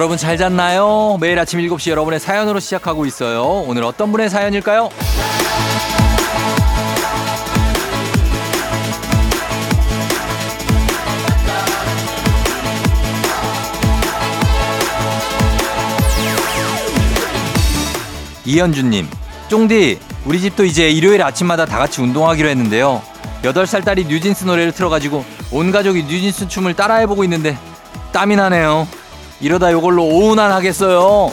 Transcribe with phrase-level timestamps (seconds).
[0.00, 1.18] 여러분 잘 잤나요?
[1.20, 3.44] 매일 아침 7시 여러분의 사연으로 시작하고 있어요.
[3.66, 4.88] 오늘 어떤 분의 사연일까요?
[18.46, 19.06] 이현주님,
[19.48, 23.02] 쫑디, 우리 집도 이제 일요일 아침마다 다 같이 운동하기로 했는데요.
[23.42, 27.58] 8살 딸이 뉴진스 노래를 틀어가지고 온 가족이 뉴진스 춤을 따라해보고 있는데
[28.12, 28.88] 땀이 나네요.
[29.40, 31.32] 이러다 요걸로 오운환 하겠어요.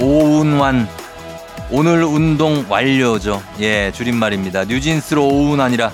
[0.00, 0.88] 오운환.
[1.70, 3.42] 오늘 운동 완료죠.
[3.60, 4.64] 예, 줄임말입니다.
[4.64, 5.92] 뉴진스로 오운환이라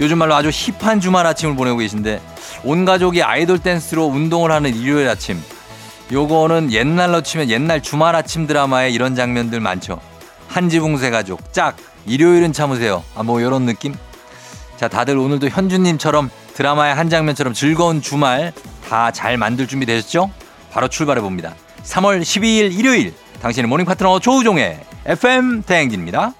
[0.00, 2.20] 요즘 말로 아주 힙한 주말 아침을 보내고 계신데
[2.64, 5.40] 온 가족이 아이돌 댄스로 운동을 하는 일요일 아침.
[6.10, 10.00] 요거는 옛날로 치면 옛날 주말 아침 드라마에 이런 장면들 많죠.
[10.48, 13.02] 한지붕세 가족, 짝, 일요일은 참으세요.
[13.14, 13.94] 아, 뭐, 요런 느낌?
[14.76, 18.52] 자, 다들 오늘도 현주님처럼 드라마의 한 장면처럼 즐거운 주말
[18.88, 20.30] 다 잘 만들 준비 되셨죠?
[20.70, 21.54] 바로 출발해 봅니다.
[21.84, 26.34] 3월 12일 일요일, 당신의 morning 파트너 조우종의 FM 대행진입니다.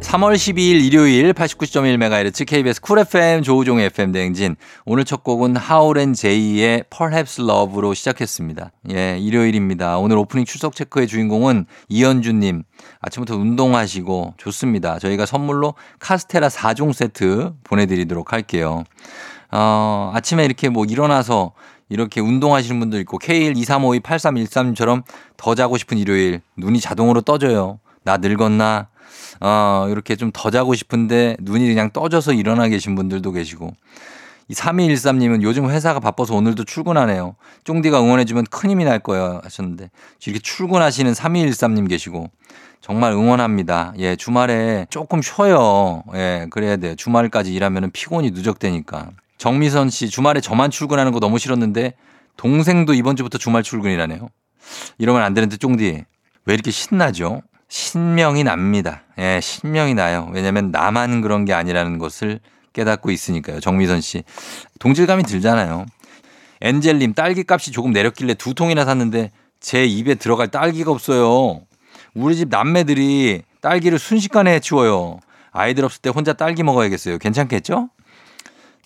[0.00, 4.56] 3월 12일 일요일 89.1MHz KBS 쿨 FM 조우종의 FM 대행진.
[4.86, 8.70] 오늘 첫 곡은 하울앤 제이의 Perhaps Love로 시작했습니다.
[8.92, 9.98] 예, 일요일입니다.
[9.98, 12.62] 오늘 오프닝 출석 체크의 주인공은 이현주님.
[13.00, 14.98] 아침부터 운동하시고 좋습니다.
[14.98, 18.84] 저희가 선물로 카스테라 4종 세트 보내드리도록 할게요.
[19.50, 21.52] 어, 아침에 이렇게 뭐 일어나서
[21.88, 25.02] 이렇게 운동하시는 분도 있고 K123528313처럼
[25.36, 27.80] 더 자고 싶은 일요일 눈이 자동으로 떠져요.
[28.04, 28.88] 나 늙었나?
[29.40, 33.74] 어, 이렇게 좀 더 자고 싶은데 눈이 그냥 떠져서 일어나 계신 분들도 계시고.
[34.50, 37.36] 이 3213님은 요즘 회사가 바빠서 오늘도 출근하네요.
[37.64, 39.90] 쫑디가 응원해주면 큰 힘이 날 거예요 하셨는데
[40.24, 42.30] 이렇게 출근하시는 3213님 계시고
[42.80, 43.92] 정말 응원합니다.
[43.98, 46.02] 예, 주말에 조금 쉬어요.
[46.14, 46.94] 예, 그래야 돼요.
[46.94, 49.10] 주말까지 일하면 피곤이 누적되니까.
[49.36, 51.94] 정미선 씨 주말에 저만 출근하는 거 너무 싫었는데
[52.38, 54.28] 동생도 이번 주부터 주말 출근이라네요.
[54.98, 56.04] 이러면 안 되는데 쫑디
[56.46, 57.42] 왜 이렇게 신나죠?
[57.68, 59.02] 신명이 납니다.
[59.18, 60.30] 예, 신명이 나요.
[60.32, 62.40] 왜냐면 나만 그런 게 아니라는 것을
[62.72, 63.60] 깨닫고 있으니까요.
[63.60, 64.24] 정미선 씨.
[64.78, 65.86] 동질감이 들잖아요.
[66.60, 69.30] 엔젤님, 딸기 값이 조금 내렸길래 두 통이나 샀는데
[69.60, 71.62] 제 입에 들어갈 딸기가 없어요.
[72.14, 75.20] 우리 집 남매들이 딸기를 순식간에 해치워요.
[75.50, 77.18] 아이들 없을 때 혼자 딸기 먹어야겠어요.
[77.18, 77.90] 괜찮겠죠?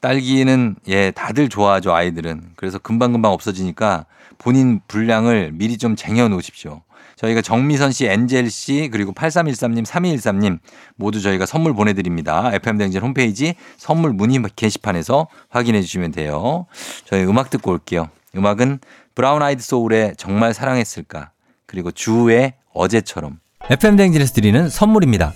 [0.01, 2.53] 딸기는 예, 다들 좋아하죠, 아이들은.
[2.57, 4.07] 그래서 금방금방 없어지니까
[4.39, 6.83] 본인 분량을 미리 좀 쟁여 놓으십시오.
[7.17, 10.59] 저희가 정미선 씨, 엔젤 씨, 그리고 8313님, 3213님
[10.97, 12.51] 모두 저희가 선물 보내드립니다.
[12.55, 16.67] FM대행진 홈페이지 선물 문의 게시판에서 확인해 주시면 돼요.
[17.05, 18.09] 저희 음악 듣고 올게요.
[18.37, 18.81] 음악은
[19.15, 21.31] 브라운 아이드 소울의 정말 사랑했을까
[21.67, 23.41] 그리고 제이의 어제처럼
[23.71, 25.35] FM대행진에서 드리는 선물입니다.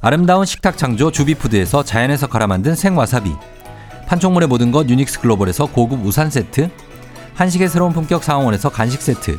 [0.00, 3.32] 아름다운 식탁 창조 주비푸드에서 자연에서 갈아 만든 생와사비
[4.06, 6.68] 판촉물의 모든 것 유닉스 글로벌에서 고급 우산 세트
[7.34, 9.38] 한식의 새로운 품격 상황원에서 간식 세트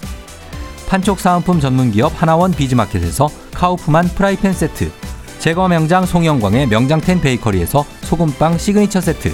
[0.91, 4.91] 판촉 사은품 전문기업 하나원 비즈마켓에서 카우프만 프라이팬 세트
[5.39, 9.33] 제과 명장 송영광의 명장텐 베이커리에서 소금빵 시그니처 세트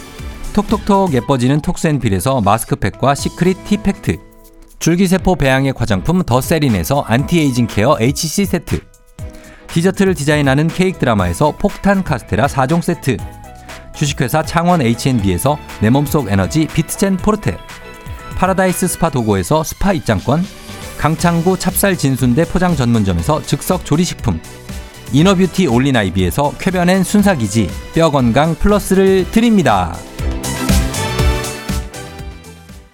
[0.54, 4.18] 톡톡톡 예뻐지는 톡스앤필에서 마스크팩과 시크릿 티팩트
[4.78, 8.80] 줄기세포 배양액 화장품 더세린에서 안티에이징 케어 HC 세트
[9.66, 13.18] 디저트를 디자인하는 케이크 드라마에서 폭탄 카스테라 4종 세트
[13.96, 17.58] 주식회사 창원 H&B에서 내 몸속 에너지 비트젠 포르테
[18.36, 20.44] 파라다이스 스파 도고에서 스파 입장권
[20.98, 24.40] 강창구 찹쌀 진순대 포장 전문점에서 즉석 조리식품
[25.14, 29.96] 이너뷰티 올린아이비에서 쾌변엔 순사기지 뼈건강 플러스를 드립니다.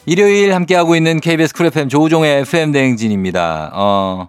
[0.05, 3.71] 일요일 함께하고 있는 KBS 쿨 FM 조우종의 FM 대행진입니다.
[3.73, 4.27] 어,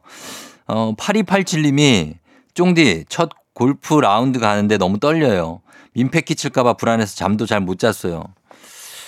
[0.69, 2.15] 어, 8287님이
[2.55, 5.61] 쫑디 첫 골프 라운드 가는데 너무 떨려요.
[5.95, 8.25] 민폐 끼칠까봐 불안해서 잠도 잘 못 잤어요.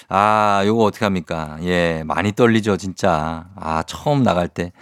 [0.08, 1.58] 아, 요거 어떡합니까?
[1.62, 3.46] 예, 많이 떨리죠, 진짜.
[3.56, 4.72] 아, 처음 나갈 때.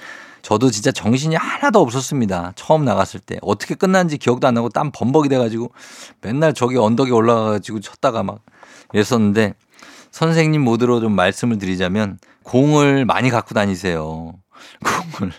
[0.43, 2.53] 저도 진짜 정신이 하나도 없었습니다.
[2.55, 3.38] 처음 나갔을 때.
[3.41, 5.73] 어떻게 끝났는지 기억도 안 나고 땀 범벅이 돼가지고
[6.21, 8.41] 맨날 저기 언덕에 올라가가지고 쳤다가 막
[8.93, 9.55] 이랬었는데
[10.11, 14.35] 선생님 모드로 좀 말씀을 드리자면 공을 많이 갖고 다니세요.
[15.19, 15.32] 공을.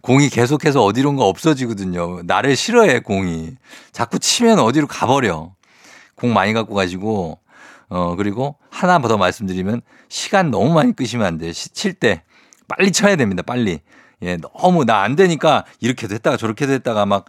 [0.00, 2.22] 공이 계속해서 어디론가 없어지거든요.
[2.24, 3.56] 나를 싫어해, 공이.
[3.92, 5.52] 자꾸 치면 어디로 가버려.
[6.14, 7.38] 공 많이 갖고 가지고,
[7.90, 11.52] 어, 그리고 하나 더 말씀드리면 시간 너무 많이 끄시면 안 돼요.
[11.52, 12.22] 칠 때.
[12.68, 13.80] 빨리 쳐야 됩니다, 빨리.
[14.22, 17.24] 예, 너무 나 안 되니까 이렇게도 했다가 저렇게도 했다가 막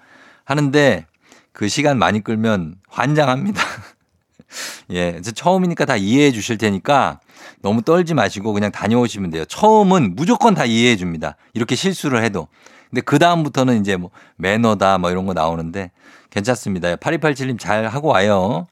[0.46, 1.06] 하는데
[1.52, 3.62] 그 시간 많이 끌면 환장합니다.
[4.92, 7.20] 예, 처음이니까 다 이해해 주실 테니까
[7.62, 9.46] 너무 떨지 마시고 그냥 다녀오시면 돼요.
[9.46, 11.38] 처음은 무조건 다 이해해 줍니다.
[11.54, 12.48] 이렇게 실수를 해도.
[12.90, 15.92] 근데 그다음부터는 이제 뭐 매너다 뭐 이런 거 나오는데
[16.30, 16.96] 괜찮습니다.
[16.98, 18.68] 8287님 잘 하고 와요.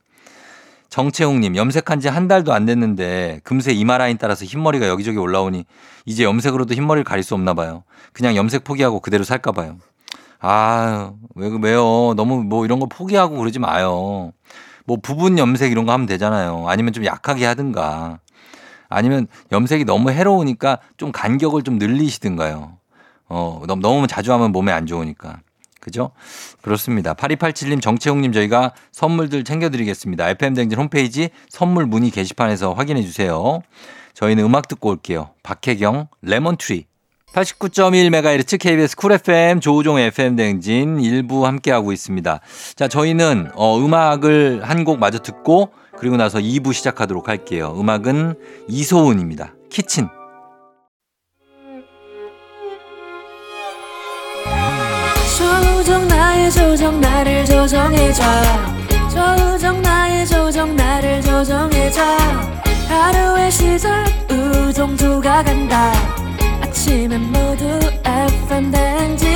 [0.89, 5.65] 정채웅님, 염색한 지 한 달도 안 됐는데 금세 이마 라인 따라서 흰머리가 여기저기 올라오니
[6.05, 7.83] 이제 염색으로도 흰머리를 가릴 수 없나 봐요.
[8.13, 9.77] 그냥 염색 포기하고 그대로 살까 봐요.
[10.39, 12.13] 아, 왜, 왜요?
[12.15, 14.31] 너무 뭐 이런 거 포기하고 그러지 마요.
[14.85, 16.65] 뭐 부분 염색 이런 거 하면 되잖아요.
[16.67, 18.19] 아니면 좀 약하게 하든가.
[18.87, 22.77] 아니면 염색이 너무 해로우니까 좀 간격을 좀 늘리시든가요.
[23.27, 25.41] 어, 너무, 너무 자주 하면 몸에 안 좋으니까.
[25.79, 26.11] 그죠?
[26.61, 27.13] 그렇습니다.
[27.13, 30.29] 8287님, 정채웅님 저희가 선물들 챙겨드리겠습니다.
[30.29, 33.61] FM대행진 홈페이지 선물 문의 게시판에서 확인해 주세요.
[34.13, 35.31] 저희는 음악 듣고 올게요.
[35.43, 36.85] 박혜경, Lemon Tree.
[37.33, 42.39] 89.1MHz KBS 쿨 FM 조우종 FM 대행진 일부 함께하고 있습니다.
[42.75, 47.75] 자, 저희는 어, 음악을 한 곡 마저 듣고 그리고 나서 2부 시작하도록 할게요.
[47.77, 48.35] 음악은
[48.67, 49.53] 이소은입니다.
[49.69, 50.07] Kitchen.
[56.49, 58.23] 나의 조정 나를 조정해줘.
[59.09, 62.01] 조정 나의 조정 나를 조정해줘.
[62.87, 65.91] 하루의 시절 우정조가 간다.
[66.61, 67.65] 아침엔 모두
[68.03, 69.29] FM 댕진.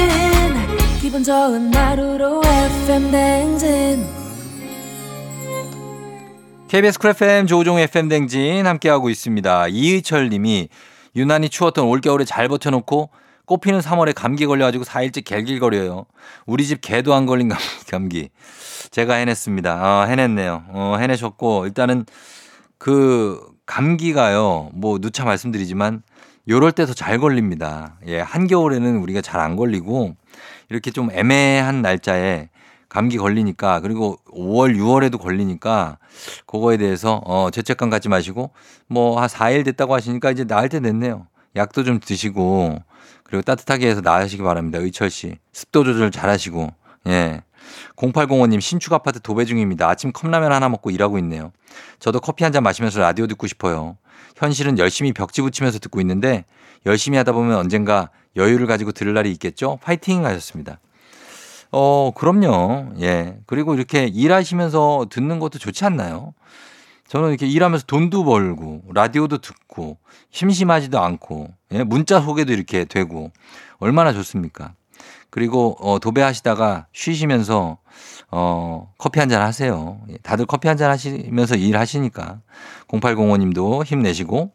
[0.99, 4.07] 기분 좋은 하루로 FM 댕진.
[6.67, 9.67] KBS 쿨 FM 조우종 FM 댕진 함께하고 있습니다.
[9.67, 10.67] 이의철 님이
[11.15, 13.11] 유난히 추웠던 올겨울에 잘 버텨놓고
[13.45, 16.05] 꽃피는 3월에 감기 걸려가지고 4일째 갤길거려요.
[16.45, 17.49] 우리 집 개도 안 걸린
[17.91, 18.29] 감기.
[18.91, 19.71] 제가 해냈습니다.
[19.71, 20.63] 아, 해냈네요.
[20.69, 22.05] 어, 해내셨고, 일단은
[22.77, 26.03] 그 감기가요, 뭐 누차 말씀드리지만,
[26.49, 27.97] 요럴 때 더 잘 걸립니다.
[28.07, 30.15] 예, 한겨울에는 우리가 잘 안 걸리고,
[30.69, 32.49] 이렇게 좀 애매한 날짜에
[32.89, 35.97] 감기 걸리니까, 그리고 5월, 6월에도 걸리니까,
[36.45, 38.51] 그거에 대해서, 어, 죄책감 갖지 마시고,
[38.87, 41.27] 뭐, 한 4일 됐다고 하시니까 이제 나을 때 됐네요.
[41.55, 42.79] 약도 좀 드시고,
[43.33, 44.77] 그리고 따뜻하게 해서 나으시기 바랍니다.
[44.77, 45.39] 의철 씨.
[45.53, 46.71] 습도 조절 잘 하시고.
[47.07, 47.41] 예.
[47.95, 49.89] 0805님 신축 아파트 도배 중입니다.
[49.89, 51.51] 아침 컵라면 하나 먹고 일하고 있네요.
[51.97, 53.97] 저도 커피 한 잔 마시면서 라디오 듣고 싶어요.
[54.37, 56.45] 현실은 열심히 벽지 붙이면서 듣고 있는데
[56.85, 59.79] 열심히 하다 보면 언젠가 여유를 가지고 들을 날이 있겠죠?
[59.81, 60.79] 파이팅 하셨습니다.
[61.71, 62.93] 어, 그럼요.
[63.01, 63.39] 예.
[63.47, 66.35] 그리고 이렇게 일하시면서 듣는 것도 좋지 않나요?
[67.13, 69.99] 저는 이렇게 일하면서 돈도 벌고 라디오도 듣고
[70.31, 71.83] 심심하지도 않고 예?
[71.83, 73.29] 문자 소개도 이렇게 되고
[73.77, 74.73] 얼마나 좋습니까?
[75.29, 77.77] 그리고 어, 도배하시다가 쉬시면서
[78.31, 79.99] 어, 커피 한 잔 하세요.
[80.09, 82.39] 예, 다들 커피 한 잔 하시면서 일하시니까
[82.87, 84.51] 0805님도 힘내시고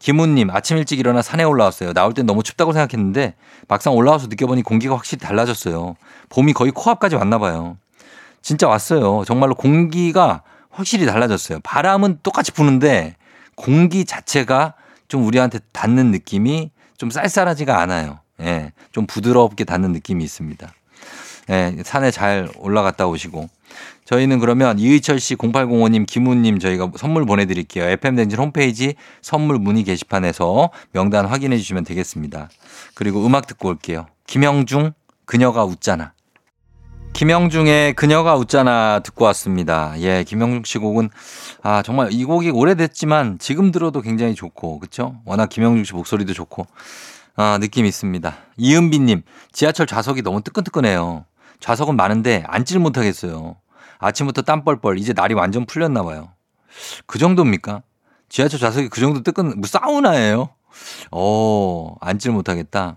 [0.00, 1.92] 김훈님 아침 일찍 일어나 산에 올라왔어요.
[1.92, 3.34] 나올 땐 너무 춥다고 생각했는데
[3.68, 5.96] 막상 올라와서 느껴보니 공기가 확실히 달라졌어요.
[6.30, 7.76] 봄이 거의 코앞까지 왔나 봐요.
[8.40, 9.24] 진짜 왔어요.
[9.26, 11.60] 정말로 공기가 확실히 달라졌어요.
[11.62, 13.16] 바람은 똑같이 부는데
[13.54, 14.74] 공기 자체가
[15.08, 18.20] 좀 우리한테 닿는 느낌이 좀 쌀쌀하지가 않아요.
[18.40, 20.72] 예, 좀 부드럽게 닿는 느낌이 있습니다.
[21.50, 23.48] 예, 산에 잘 올라갔다 오시고.
[24.04, 27.84] 저희는 그러면 이의철 씨, 0805님, 김우님 저희가 선물 보내드릴게요.
[27.84, 32.48] FM댕진 홈페이지 선물 문의 게시판에서 명단 확인해 주시면 되겠습니다.
[32.94, 34.06] 그리고 음악 듣고 올게요.
[34.26, 34.92] 김영중,
[35.26, 36.12] 그녀가 웃잖아.
[37.12, 39.94] 김영중의 그녀가 웃잖아 듣고 왔습니다.
[39.98, 41.10] 예, 김영중 씨 곡은
[41.62, 45.20] 아 정말 이 곡이 오래됐지만 지금 들어도 굉장히 좋고 그렇죠?
[45.26, 46.66] 워낙 김영중 씨 목소리도 좋고
[47.36, 48.36] 아 느낌 있습니다.
[48.56, 51.26] 이은비님 지하철 좌석이 너무 뜨끈뜨끈해요.
[51.60, 53.56] 좌석은 많은데 앉질 못하겠어요.
[53.98, 56.30] 아침부터 땀 뻘뻘 이제 날이 완전 풀렸나 봐요.
[57.06, 57.82] 그 정도입니까?
[58.30, 60.48] 지하철 좌석이 그 정도 뜨끈 뭐 사우나예요?
[61.10, 62.96] 어 앉질 못하겠다.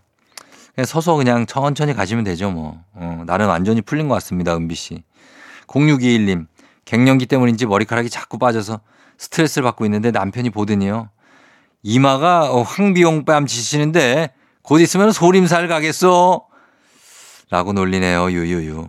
[0.76, 2.82] 그냥 서서 그냥 천천히 가시면 되죠, 뭐.
[2.94, 5.04] 어, 나는 완전히 풀린 것 같습니다, 은비 씨.
[5.68, 6.48] 0621님,
[6.86, 8.82] 갱년기 때문인지 머리카락이 자꾸 빠져서
[9.18, 11.10] 스트레스를 받고 있는데 남편이 보더니요.
[11.84, 16.48] 이마가 어, 황비용 뺨 지시는데 곧 있으면 소림살 가겠어.
[17.50, 18.88] 라고 놀리네요, 유유유.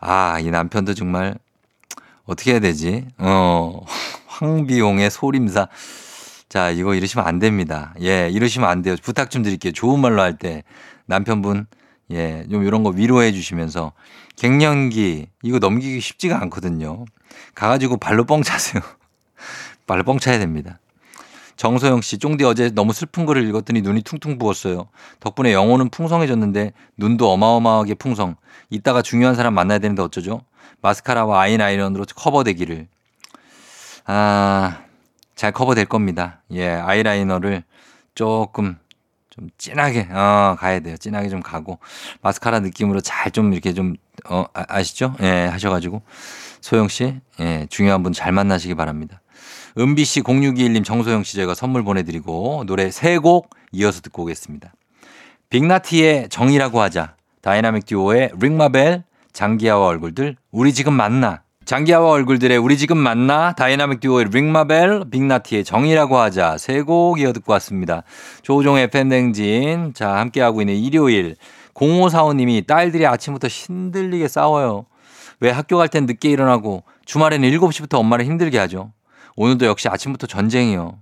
[0.00, 1.38] 아, 이 남편도 정말
[2.24, 3.06] 어떻게 해야 되지?
[3.18, 3.80] 어,
[4.26, 5.68] 황비용의 소림사.
[6.54, 7.92] 자, 이거 이러시면 안 됩니다.
[8.00, 8.94] 예, 이러시면 안 돼요.
[9.02, 9.72] 부탁 좀 드릴게요.
[9.72, 10.62] 좋은 말로 할 때
[11.06, 11.66] 남편분,
[12.12, 13.90] 예, 좀 이런 거 위로해 주시면서
[14.36, 17.06] 갱년기, 이거 넘기기 쉽지가 않거든요.
[17.56, 18.84] 가가지고 발로 뻥 차세요.
[19.88, 20.78] 발로 뻥 차야 됩니다.
[21.56, 24.86] 정소영 씨, 쫑디 어제 너무 슬픈 글을 읽었더니 눈이 퉁퉁 부었어요.
[25.18, 28.36] 덕분에 영혼은 풍성해졌는데 눈도 어마어마하게 풍성.
[28.70, 30.42] 이따가 중요한 사람 만나야 되는데 어쩌죠?
[30.82, 32.86] 마스카라와 아이라이너로 커버되기를.
[34.06, 34.83] 아,
[35.34, 36.42] 잘 커버될 겁니다.
[36.52, 37.64] 예, 아이라이너를
[38.14, 38.76] 조금
[39.30, 40.96] 좀 진하게, 어, 가야 돼요.
[40.96, 41.78] 진하게 좀 가고.
[42.22, 43.96] 마스카라 느낌으로 잘 좀 이렇게 좀,
[44.28, 45.14] 어, 아, 아시죠?
[45.22, 46.02] 예, 하셔가지고.
[46.60, 49.20] 소영 씨, 예, 중요한 분 잘 만나시기 바랍니다.
[49.76, 54.72] 은비 씨 0621님 정소영 씨 제가 선물 보내드리고 노래 세 곡 이어서 듣고 오겠습니다.
[55.50, 57.16] 빅나티의 정이라고 하자.
[57.42, 61.42] 다이나믹 듀오의 Ring My Bell, 장기하와 얼굴들, 우리 지금 만나.
[61.64, 66.58] 장기하와 얼굴들의 우리 지금 만나, 다이나믹 듀오의 Ring My Bell, 빅나티의 정이라고 하자.
[66.58, 68.02] 세 곡 이어 듣고 왔습니다.
[68.42, 69.94] 조우종의 FM대행진.
[69.94, 71.36] 자, 함께하고 있는 일요일.
[71.74, 74.86] 0545님이 딸들이 아침부터 힘들리게 싸워요.
[75.40, 78.92] 왜 학교 갈 땐 늦게 일어나고 주말에는 7시부터 엄마를 힘들게 하죠.
[79.36, 80.98] 오늘도 역시 아침부터 전쟁이요.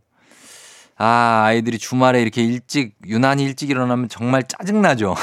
[0.96, 5.16] 아, 아이들이 주말에 이렇게 일찍, 유난히 일찍 일어나면 정말 짜증나죠.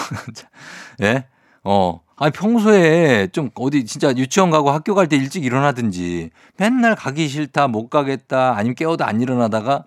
[1.02, 1.26] 예?
[1.64, 2.02] 어.
[2.22, 7.70] 아니, 평소에 좀 어디 진짜 유치원 가고 학교 갈 때 일찍 일어나든지 맨날 가기 싫다,
[7.70, 9.86] 못 가겠다, 아니면 깨워도 안 일어나다가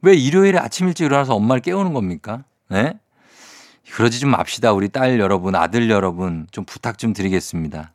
[0.00, 2.44] 왜 일요일에 아침 일찍 일어나서 엄마를 깨우는 겁니까?
[2.72, 2.94] 예?
[3.92, 4.72] 그러지 좀 맙시다.
[4.72, 6.46] 우리 딸 여러분, 아들 여러분.
[6.50, 7.92] 좀 부탁 좀 드리겠습니다.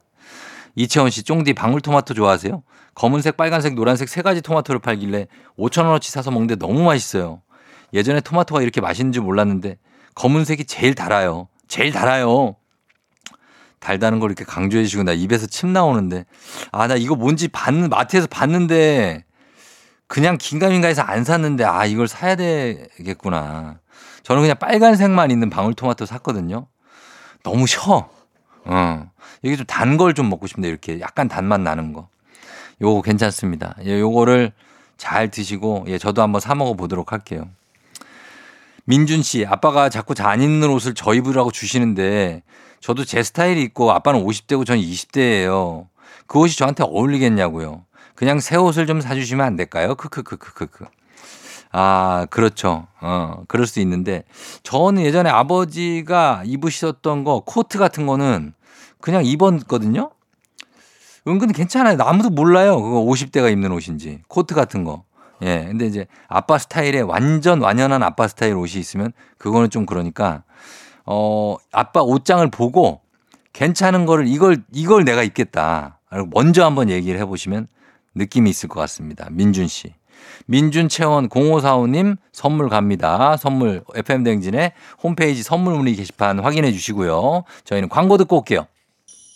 [0.75, 2.63] 이채원 씨, 쫑디 방울토마토 좋아하세요?
[2.93, 7.41] 검은색, 빨간색, 노란색 세 가지 토마토를 팔길래 5천원어치 사서 먹는데 너무 맛있어요.
[7.93, 9.77] 예전에 토마토가 이렇게 맛있는 줄 몰랐는데
[10.15, 11.47] 검은색이 제일 달아요.
[11.67, 12.55] 제일 달아요.
[13.81, 16.25] 달다는 걸 이렇게 강조해 주시고 나 입에서 침 나오는데
[16.71, 19.25] 아, 나 이거 뭔지 봤, 마트에서 봤는데
[20.07, 23.79] 그냥 긴가민가해서 안 샀는데 아, 이걸 사야 되겠구나.
[24.23, 26.67] 저는 그냥 빨간색만 있는 방울토마토 샀거든요.
[27.43, 28.09] 너무 셔.
[28.65, 29.11] 어.
[29.41, 32.07] 이게 좀 단 걸 좀 먹고 싶은데 이렇게 약간 단맛 나는 거.
[32.81, 33.75] 요거 괜찮습니다.
[33.85, 34.51] 예, 요거를
[34.97, 37.47] 잘 드시고 예, 저도 한번 사 먹어 보도록 할게요.
[38.85, 42.43] 민준 씨, 아빠가 자꾸 잘 입는 옷을 저 입으라고 주시는데
[42.81, 45.87] 저도 제 스타일이 있고 아빠는 50대고 저는 20대예요.
[46.27, 47.85] 그 옷이 저한테 어울리겠냐고요.
[48.15, 49.95] 그냥 새 옷을 좀 사주시면 안 될까요?
[49.95, 50.85] 크크크크크크.
[51.71, 52.87] 아, 그렇죠.
[52.99, 54.23] 어, 그럴 수 있는데
[54.63, 58.53] 저는 예전에 아버지가 입으셨던 거 코트 같은 거는
[58.99, 60.11] 그냥 입었거든요.
[61.27, 61.97] 은근 괜찮아요.
[62.01, 62.81] 아무도 몰라요.
[62.81, 64.21] 그거 50대가 입는 옷인지.
[64.27, 65.03] 코트 같은 거.
[65.43, 65.65] 예.
[65.67, 70.43] 근데 이제 아빠 스타일에 완전 완연한 아빠 스타일 옷이 있으면 그거는 좀 그러니까
[71.05, 73.01] 어, 아빠 옷장을 보고
[73.53, 75.99] 괜찮은 거를 이걸 이걸 내가 입겠다.
[76.31, 77.67] 먼저 한번 얘기를 해 보시면
[78.15, 79.27] 느낌이 있을 것 같습니다.
[79.31, 79.93] 민준 씨.
[80.45, 83.37] 민준 채원 0545님 선물 갑니다.
[83.37, 87.43] 선물 FM 댕진의 홈페이지 선물 문의 게시판 확인해 주시고요.
[87.63, 88.67] 저희는 광고 듣고 올게요.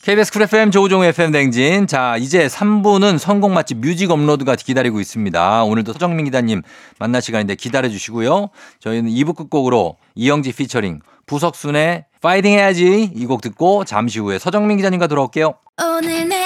[0.05, 1.87] KBS 쿨 FM 조우종 FM 대행진.
[1.87, 5.63] 자, 이제 3부는 선곡 맛집 뮤직 업로드가 기다리고 있습니다.
[5.63, 6.61] 오늘도 서정민 기자님
[6.99, 8.49] 만날 시간인데 기다려 주시고요.
[8.81, 15.07] 저희는 2부 끝곡으로 이영지 피처링 부석순의 파이팅 해야지 이 곡 듣고 잠시 후에 서정민 기자님과
[15.07, 15.55] 돌아올게요.
[15.81, 16.45] 오늘 내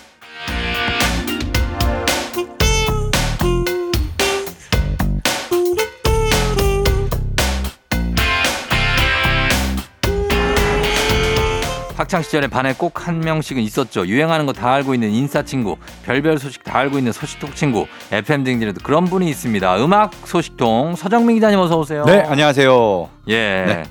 [12.01, 14.07] 학창 시절에 반에 꼭 한 명씩은 있었죠.
[14.07, 18.43] 유행하는 거 다 알고 있는 인싸 친구, 별별 소식 다 알고 있는 소식통 친구, FM
[18.43, 19.83] 대행진에도 그런 분이 있습니다.
[19.83, 22.03] 음악 소식통 서정민 기자님 어서 오세요.
[22.05, 23.09] 네, 안녕하세요.
[23.29, 23.35] 예.
[23.67, 23.83] 네.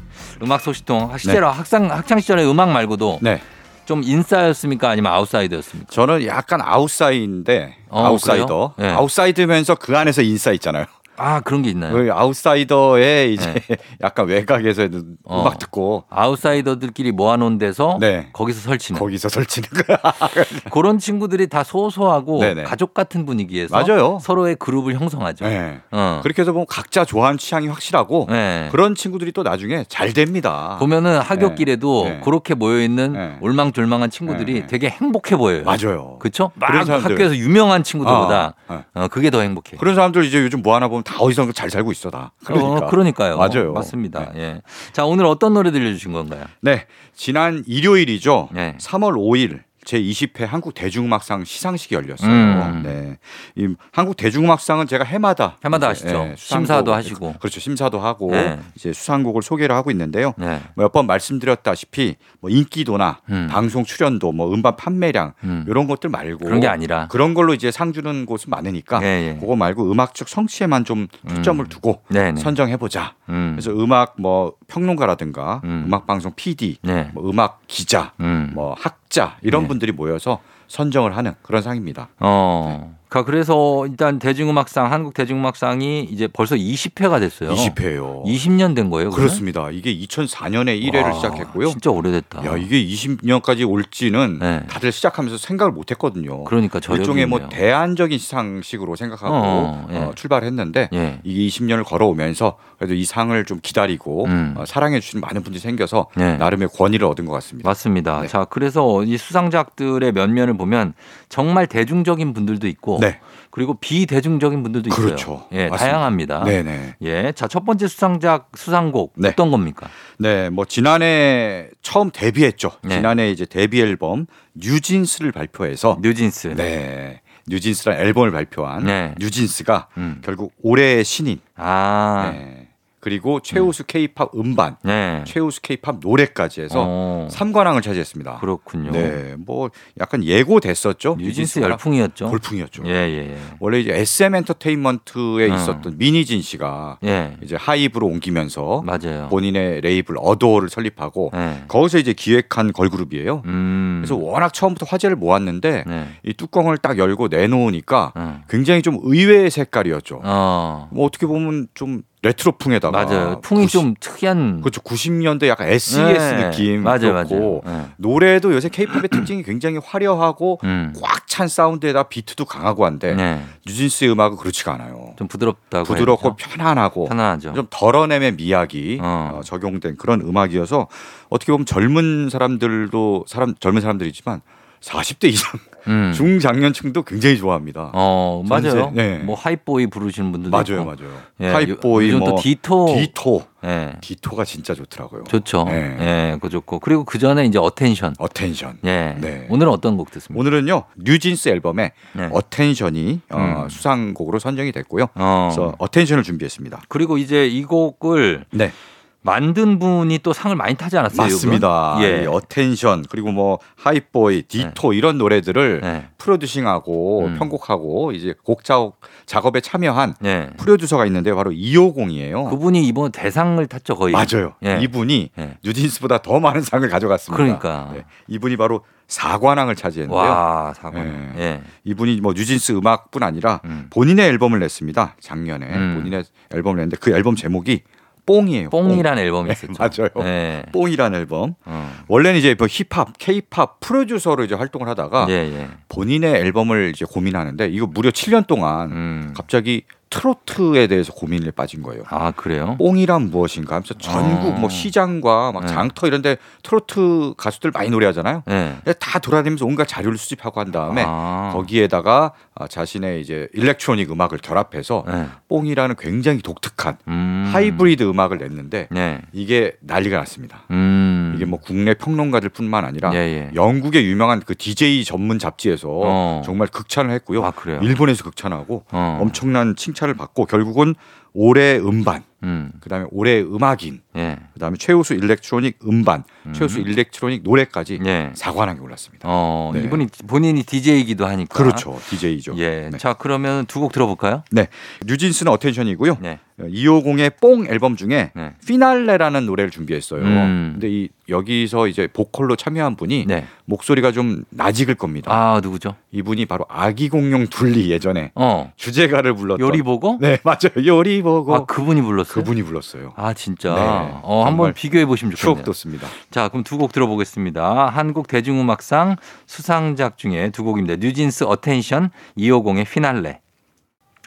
[0.43, 3.40] 음악 소식통 실제로 학상 학창 시절에 음악 말고도 네.
[3.87, 5.90] 좀 인싸였습니까 아니면 아웃사이더였습니까?
[5.93, 8.75] 저는 약간 아웃사이드인데 어, 아웃사이더.
[8.76, 8.88] 네.
[8.90, 10.87] 아웃사이드면서 그 안에서 인싸 있잖아요.
[11.21, 11.93] 아 그런 게 있나요?
[11.93, 13.55] 그 아웃사이더의 이제
[14.03, 15.00] 약간 외곽에서 네.
[15.25, 15.43] 어.
[15.43, 18.31] 음악 듣고 아웃사이더들끼리 모아놓은 데서 네.
[18.33, 19.69] 거기서 설치는 거기서 설치는.
[20.73, 22.62] 그런 친구들이 다 소소하고 네네.
[22.62, 24.19] 가족 같은 분위기에서 맞아요.
[24.23, 25.45] 서로의 그룹을 형성하죠.
[25.45, 25.81] 네.
[25.91, 26.21] 어.
[26.23, 28.69] 그렇게 해서 보면 각자 좋아하는 취향이 확실하고 네.
[28.71, 30.77] 그런 친구들이 또 나중에 잘 됩니다.
[30.81, 32.21] 보면은 학교길에도 네.
[32.25, 33.37] 그렇게 모여 있는 네.
[33.43, 34.67] 올망졸망한 친구들이 네.
[34.67, 35.65] 되게 행복해 보여요.
[35.65, 36.17] 맞아요.
[36.19, 36.50] 그렇죠?
[36.55, 36.71] 막.
[36.71, 38.85] 학교에서 유명한 친구들보다 아, 네.
[38.95, 39.77] 어, 그게 더 행복해.
[39.79, 42.33] 그런 사람들 이제 요즘 뭐 하나 보면 다 어디서 잘 살고 있어 다.
[42.45, 42.87] 그러니까.
[42.87, 43.37] 어, 그러니까요.
[43.37, 43.73] 맞아요.
[43.73, 44.31] 맞습니다.
[44.37, 44.62] 예.
[44.93, 46.45] 자, 오늘 어떤 노래 들려주신 건가요?
[46.61, 46.87] 네.
[47.14, 48.49] 지난 일요일이죠.
[48.52, 48.76] 네.
[48.79, 52.30] 3월 5일 제 20회 한국 대중음악상 시상식이 열렸어요.
[52.30, 52.82] 음.
[52.85, 53.18] 네.
[53.56, 56.28] 이 한국 대중음악상은 제가 해마다 해마다 하시죠.
[56.30, 57.35] 예, 심사도 하시고.
[57.40, 57.59] 그렇죠.
[57.59, 58.61] 심사도 하고 네.
[58.76, 60.32] 이제 수상곡을 소개를 하고 있는데요.
[60.38, 60.61] 네.
[60.76, 63.49] 몇번 말씀드렸다시피 뭐 인기도나 음.
[63.50, 65.64] 방송 출연도 뭐 음반 판매량 음.
[65.66, 67.09] 이런 것들 말고 그런 게 아니라.
[67.09, 69.38] 그런 걸로 이제 상 주는 곳은 많으니까 예, 예.
[69.40, 71.68] 그거 말고 음악적 성취에만 좀 초점을 음.
[71.68, 72.40] 두고 네네.
[72.40, 73.14] 선정해 보자.
[73.28, 73.56] 음.
[73.56, 75.87] 그래서 음악 뭐 평론가라든가 음.
[75.88, 75.94] 음.
[75.94, 77.11] 악 방송 PD, 네.
[77.12, 78.52] 뭐 음악 기자, 음.
[78.54, 79.69] 뭐학 자 이런 네.
[79.69, 82.09] 분들이 모여서 선정을 하는 그런 상입니다.
[82.21, 82.97] 어.
[83.09, 87.50] 그 그래서 일단 대중음악상 한국 대중음악상이 이제 벌써 20회가 됐어요.
[87.50, 88.25] 20회요.
[88.25, 89.11] 20년 된 거예요.
[89.11, 89.26] 그러면?
[89.26, 89.69] 그렇습니다.
[89.73, 91.71] 이게 2004년에 1회를 와, 시작했고요.
[91.71, 92.47] 진짜 오래됐다.
[92.47, 94.62] 야, 이게 20년까지 올지는 네.
[94.69, 96.45] 다들 시작하면서 생각을 못 했거든요.
[96.45, 97.49] 그러니까 일종의 뭐.
[97.49, 100.14] 대안적인 시상식으로 생각하고 어, 어, 예.
[100.14, 101.21] 출발했는데 예.
[101.25, 104.55] 이게 20년을 걸어오면서 그래도 이 상을 좀 기다리고 음.
[104.57, 106.39] 어, 사랑해 주시는 많은 분들이 생겨서 네.
[106.39, 107.69] 나름의 권위를 얻은 것 같습니다.
[107.69, 108.23] 맞습니다.
[108.23, 108.27] 네.
[108.27, 110.95] 자, 그래서 이 수상작들의 면면을 보면
[111.29, 113.21] 정말 대중적인 분들도 있고 네.
[113.51, 115.05] 그리고 비대중적인 분들도 있어요.
[115.05, 115.47] 그렇죠.
[115.53, 115.77] 예, 맞습니다.
[115.77, 116.45] 다양합니다.
[116.45, 116.95] 네네.
[117.03, 117.33] 예.
[117.37, 119.29] 자, 첫 번째 수상작 수상곡 네.
[119.29, 119.87] 어떤 겁니까?
[120.19, 122.71] 네, 뭐 지난해 처음 데뷔했죠.
[122.83, 122.97] 네.
[122.97, 126.55] 지난해 이제 데뷔 앨범 뉴진스를 발표해서 뉴진스.
[126.57, 127.21] 네.
[127.47, 129.14] 뉴진스라는 앨범을 발표한 네.
[129.19, 130.23] 뉴진스가 음.
[130.25, 132.31] 결국 올해의 신인 아.
[132.33, 132.69] 네.
[133.01, 135.25] 그리고 최우수 케이팝 음반, 네.
[135.27, 138.39] 최우수 케이팝 노래까지 해서 어, 삼관왕을 차지했습니다.
[138.41, 138.91] 그렇군요.
[138.91, 141.17] 네, 뭐 약간 예고됐었죠.
[141.19, 142.29] 뉴진스 열풍이었죠.
[142.29, 142.83] 돌풍이었죠.
[142.87, 143.39] 예, 예, 예.
[143.59, 145.55] 원래 이제 SM 엔터테인먼트에 음.
[145.55, 147.37] 있었던 민희진 씨가 예.
[147.43, 149.29] 이제 하이브로 옮기면서 맞아요.
[149.31, 151.65] 본인의 레이블 어도어를 설립하고 예.
[151.69, 153.43] 거기서 이제 기획한 걸그룹이에요.
[153.47, 154.03] 음.
[154.03, 156.09] 그래서 워낙 처음부터 화제를 모았는데 네.
[156.25, 158.43] 이 뚜껑을 딱 열고 내놓으니까 어.
[158.51, 160.21] 굉장히 좀 의외의 색깔이었죠.
[160.23, 160.89] 어.
[160.93, 163.40] 뭐 어떻게 보면 좀 레트로풍에다가 맞아요.
[163.40, 164.83] 풍이 90 좀 특이한 그렇죠.
[164.83, 166.50] 90년대 약간 SES 네.
[166.50, 167.61] 느낌 맞아요, 맞아요.
[167.66, 167.87] 예.
[167.96, 170.92] 노래도 요새 케이팝의 특징이 굉장히 화려하고 음.
[171.00, 173.42] 꽉찬 사운드에다 비트도 강하고 한데 네.
[173.66, 175.14] 뉴진스의 음악은 그렇지가 않아요.
[175.16, 176.37] 좀 부드럽다고 부드럽고 해야죠.
[176.37, 177.54] 편안하고 편안하죠.
[177.54, 179.33] 좀 덜어냄의 미학이 어.
[179.35, 180.88] 어, 적용된 그런 음악이어서
[181.30, 184.42] 어떻게 보면 젊은 사람들도 사람 젊은 사람들이지만
[184.80, 186.12] 40대 이상 음.
[186.14, 187.90] 중장년층도 굉장히 좋아합니다.
[187.95, 188.93] 어, 맞아요.
[188.95, 189.19] 네.
[189.19, 190.85] 뭐 Hype Boy 부르시는 분들도 맞아요, 있고.
[190.85, 191.21] 맞아요.
[191.40, 192.87] 예, Hype Boy 뭐 또 Ditto.
[192.94, 193.93] Ditto, 예.
[194.01, 195.25] Ditto가 진짜 좋더라고요.
[195.25, 195.64] 좋죠.
[195.64, 195.97] 네.
[196.01, 196.81] 예, 그거 좋고.
[196.81, 198.14] 그리고 그 전에 이제 Attention.
[198.18, 198.79] Attention.
[198.85, 199.16] 예.
[199.21, 199.47] 네.
[199.49, 200.40] 오늘은 어떤 곡 듣습니까?
[200.40, 202.29] 오늘은요 뉴진스 앨범에 네.
[202.33, 203.69] Attention이 어, 음.
[203.69, 205.09] 수상곡으로 선정이 됐고요.
[205.14, 205.49] 어.
[205.51, 206.83] 그래서 Attention을 준비했습니다.
[206.88, 208.73] 그리고 이제 이 곡을 네,
[209.22, 211.22] 만든 분이 또 상을 많이 타지 않았어요?
[211.22, 211.98] 맞습니다.
[212.00, 212.22] 예.
[212.24, 216.09] 이 Attention 그리고 뭐 Hype Boy, Ditto 이런 노래들을 네.
[216.16, 217.38] 프로듀싱하고 음.
[217.38, 220.50] 편곡하고 이제 곡 작업 작업에 참여한 예.
[220.56, 222.44] 프로듀서가 있는데 바로 이오공이에요.
[222.44, 224.12] 그분이 이번 대상을 탔죠, 거의.
[224.12, 224.54] 맞아요.
[224.64, 224.78] 예.
[224.80, 225.56] 이분이 예.
[225.64, 227.37] 뉴진스보다 더 많은 상을 가져갔습니다.
[227.37, 227.90] 그러니까.
[227.92, 228.04] 네.
[228.28, 230.18] 이분이 바로 사관왕을 차지했는데요.
[230.18, 231.05] 와, 사관.
[231.04, 231.33] 예.
[231.37, 231.62] 예.
[231.85, 233.88] 이분이 뭐 뉴진스 음악뿐 아니라 음.
[233.90, 235.16] 본인의 앨범을 냈습니다.
[235.20, 235.94] 작년에 음.
[235.98, 237.83] 본인의 앨범을 냈는데 그 앨범 제목이
[238.26, 238.70] 뽕이에요.
[238.70, 239.74] 뽕이라는 앨범이 네, 있었죠.
[239.78, 240.28] 맞아요.
[240.28, 240.62] 예.
[240.72, 240.83] 뽕.
[240.83, 241.54] 뽕이라는 앨범.
[241.64, 241.92] 어.
[242.09, 245.68] 원래는 이제 뭐 힙합, 케이팝 프로듀서로 이제 활동을 하다가 예, 예.
[245.88, 249.35] 본인의 앨범을 이제 고민하는데 이거 무려 7년 동안 음.
[249.37, 252.03] 갑자기 트로트에 대해서 고민에 빠진 거예요.
[252.09, 252.77] 아, 그래요?
[252.79, 254.59] 뽕이란 무엇인가 하면서 전국 어.
[254.59, 255.68] 뭐 시장과 막 네.
[255.68, 258.42] 장터 이런데 트로트 가수들 많이 노래하잖아요.
[258.51, 258.75] 예.
[258.85, 261.51] 근데 다 돌아다니면서 온갖 자료를 수집하고 한 다음에 아.
[261.53, 265.27] 거기에다가 아, 자신의 이제 일렉트로닉 음악을 결합해서 예.
[265.49, 267.49] 뽕이라는 굉장히 독특한 음.
[267.53, 269.23] 하이브리드 음악을 냈는데 네.
[269.33, 270.64] 이게 난리가 났습니다.
[270.73, 271.35] 음.
[271.37, 273.51] 이게 뭐 국내 평론가들뿐만 아니라 예, 예.
[273.55, 276.42] 영국의 유명한 그 DJ 전문 잡지에서 어.
[276.44, 277.44] 정말 극찬을 했고요.
[277.44, 277.79] 아, 그래요?
[277.81, 279.18] 일본에서 극찬하고 어.
[279.23, 280.95] 엄청난 칭찬 을 받고 결국은
[281.33, 282.73] 올해 음반 음.
[282.81, 284.38] 그다음에 올해 음악인, 예.
[284.55, 288.31] 그다음에 최우수 일렉트로닉 음반, 최우수 일렉트로닉 노래까지 예.
[288.33, 289.29] 사관왕에 올랐습니다.
[289.31, 289.83] 어, 네.
[289.83, 291.55] 이분이 본인이 DJ이기도 하니까.
[291.55, 292.55] 그렇죠, DJ죠.
[292.57, 292.88] 예.
[292.90, 292.97] 네.
[292.97, 294.43] 자, 그러면 두 곡 들어볼까요?
[294.51, 294.69] 네,
[295.07, 296.16] 뉴진스는 어텐션이고요.
[296.23, 296.38] 네.
[296.61, 298.53] 250의 뽕 앨범 중에 네.
[298.66, 300.23] 피날레라는 노래를 준비했어요.
[300.23, 300.71] 음.
[300.75, 303.47] 근데 이 여기서 이제 보컬로 참여한 분이 네.
[303.66, 305.31] 목소리가 좀 낯익을 겁니다.
[305.33, 305.95] 아, 누구죠?
[306.12, 308.73] 이분이 바로 아기 공룡 둘리 예전에 어.
[308.77, 310.19] 주제가를 불렀던 요리 보고?
[310.21, 312.35] 네 맞아요 요리 보고 아, 그분이 불렀어요.
[312.35, 313.12] 그분이 불렀어요.
[313.16, 313.74] 아, 진짜.
[313.74, 315.54] 네, 어, 한번 비교해 보시면 좋겠네요.
[315.56, 316.06] 추억 돋습니다.
[316.30, 317.87] 자, 그럼 두 곡 들어보겠습니다.
[317.88, 320.96] 한국 대중음악상 수상작 중에 두 곡입니다.
[320.96, 323.40] 뉴진스 Attention 250의 피날레.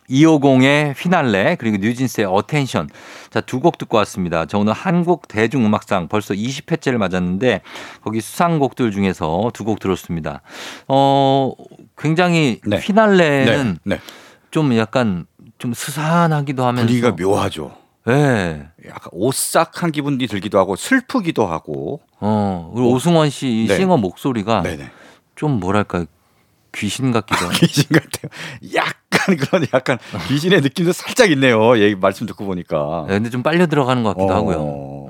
[0.10, 2.90] 250의 피날레 그리고 뉴진스의 Attention
[3.30, 4.46] 자, 두 곡 듣고 왔습니다.
[4.46, 7.62] 저 오늘 한국 대중음악상 벌써 20회째를 맞았는데
[8.04, 10.42] 거기 수상곡들 중에서 두 곡 들었습니다.
[10.90, 11.54] 어
[11.98, 12.80] 굉장히 네.
[12.82, 14.02] 피날레는 네, 네.
[14.52, 15.26] 좀 약간
[15.64, 17.72] 좀 스산하기도 하면서 분위기가 묘하죠.
[18.06, 18.68] 네.
[18.86, 22.02] 약간 오싹한 기분이 들기도 하고 슬프기도 하고.
[22.20, 23.78] 어 그리고 오승원 씨이 네.
[23.78, 24.92] 싱어 목소리가 네네.
[25.38, 26.06] 좀 뭐랄까
[26.76, 27.54] 귀신 같기도 하고.
[27.56, 28.30] 귀신 같아요.
[28.76, 31.78] 약간 그런 약간 귀신의 느낌도 살짝 있네요.
[31.80, 33.06] 얘기 말씀 듣고 보니까.
[33.08, 34.36] 네, 근데 좀 빨려 들어가는 것 같기도 어.
[34.36, 34.58] 하고요.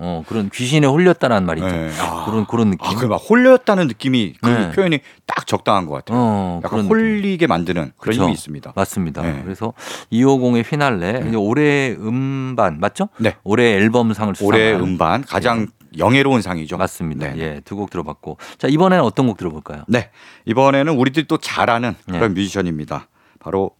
[0.05, 1.65] 어, 그런 귀신에 홀렸다는 말이죠.
[1.65, 1.91] 네.
[1.99, 2.25] 아.
[2.25, 2.85] 그런 그런 느낌.
[2.85, 4.71] 아, 그막 홀렸다는 느낌이 그 네.
[4.71, 6.17] 표현이 딱 적당한 것 같아요.
[6.19, 6.97] 어, 약간 그런 느낌.
[6.97, 8.23] 홀리게 만드는 그런 그쵸.
[8.23, 8.73] 힘이 있습니다.
[8.75, 9.21] 맞습니다.
[9.21, 9.41] 네.
[9.43, 9.73] 그래서
[10.11, 13.07] 250의 피날레 이제 올해 음반 맞죠?
[13.17, 13.35] 네.
[13.43, 16.77] 올해 앨범상을 수상한 올해 음반 가장 영예로운 상이죠.
[16.77, 17.33] 맞습니다.
[17.33, 17.39] 네.
[17.39, 18.37] 예, 두 곡 들어봤고.
[18.57, 19.83] 자, 이번에는 어떤 곡 들어볼까요?
[19.87, 20.09] 네.
[20.45, 22.17] 이번에는 우리들이 또잘 아는 네.
[22.19, 23.07] 그런 뮤지션입니다.
[23.39, 23.71] 바로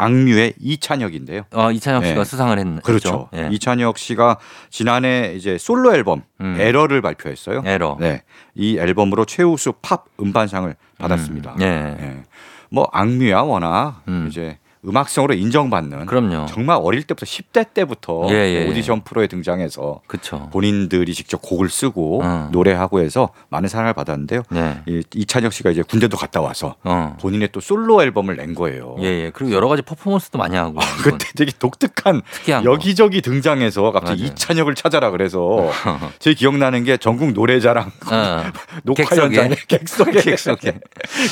[0.00, 1.42] 악뮤의 이찬혁인데요.
[1.52, 2.24] 어, 이찬혁 씨가 네.
[2.24, 3.28] 수상을 했, 그렇죠.
[3.32, 3.44] 했죠.
[3.48, 3.48] 예.
[3.52, 4.38] 이찬혁 씨가
[4.70, 6.56] 지난해 이제 솔로 앨범 음.
[6.58, 7.62] 에러를 발표했어요.
[7.64, 7.96] 에러.
[7.98, 8.22] 네.
[8.54, 11.54] 이 앨범으로 최우수 팝 음반상을 받았습니다.
[11.54, 11.60] 음.
[11.62, 11.66] 예.
[12.00, 12.22] 예.
[12.70, 14.26] 뭐 악뮤야 워낙 음.
[14.30, 16.46] 이제 음악성으로 인정받는 그럼요.
[16.46, 18.68] 정말 어릴 때부터 10대 때부터 예, 예, 예.
[18.70, 20.48] 오디션 프로에 등장해서 그렇죠.
[20.52, 22.48] 본인들이 직접 곡을 쓰고 어.
[22.52, 24.42] 노래하고 해서 많은 사랑을 받았는데요.
[24.50, 24.80] 네.
[24.86, 27.16] 이 이찬혁 씨가 이제 군대도 갔다 와서 어.
[27.20, 28.96] 본인의 또 솔로 앨범을 낸 거예요.
[29.00, 29.30] 예, 예.
[29.34, 30.78] 그리고 여러 가지 퍼포먼스도 많이 하고.
[31.02, 32.72] 그때 되게 독특한 특이한 거.
[32.72, 34.32] 여기저기 등장해서 갑자기 맞아요.
[34.32, 35.70] 이찬혁을 찾아라 그래서
[36.20, 38.44] 제 기억나는 게 전국 노래자랑 어.
[38.84, 39.22] 녹화 객석에.
[39.36, 40.78] 현장에 객석에 객석에.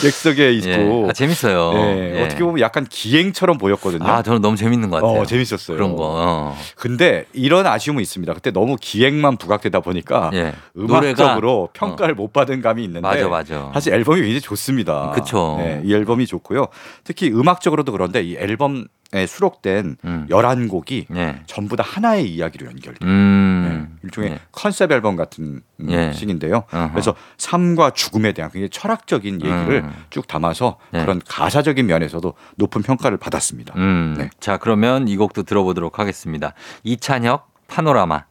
[0.02, 1.10] 객석에 있고 예.
[1.10, 1.72] 아, 재밌어요.
[1.74, 2.24] 예, 예.
[2.24, 4.02] 어떻게 보면 약간 기행 처럼 보였거든요.
[4.08, 5.20] 아, 저는 너무 재밌는 것 같아요.
[5.20, 5.76] 어, 재밌었어요.
[5.76, 6.04] 그런 거.
[6.06, 6.56] 어.
[6.74, 8.32] 근데 이런 아쉬움은 있습니다.
[8.32, 10.54] 그때 너무 기획만 부각되다 보니까 예.
[10.76, 13.70] 음악적으로 노래가- 평가를 못 받은 감이 있는데 맞아, 맞아.
[13.74, 15.10] 사실 앨범이 굉장히 좋습니다.
[15.14, 15.56] 그쵸.
[15.58, 16.68] 네, 이 앨범이 좋고요.
[17.04, 18.84] 특히 음악적으로도 그런데 이 앨범에
[19.26, 20.26] 수록된 음.
[20.28, 21.40] 11곡이 예.
[21.46, 23.08] 전부 다 하나의 이야기로 연결돼요.
[23.08, 23.88] 음.
[23.92, 24.40] 네, 일종의 예.
[24.52, 26.12] 컨셉 앨범 같은 음, 예.
[26.12, 26.64] 식인데요.
[26.72, 26.90] 어허.
[26.90, 29.92] 그래서 삶과 죽음에 대한 굉장히 철학적인 얘기를 음.
[30.10, 31.02] 쭉 담아서 네.
[31.02, 33.74] 그런 가사적인 면에서도 높은 평가를 받았습니다.
[33.76, 34.14] 음.
[34.18, 34.30] 네.
[34.40, 36.52] 자, 그러면 이 곡도 들어보도록 하겠습니다.
[36.82, 38.24] 이찬혁 파노라마.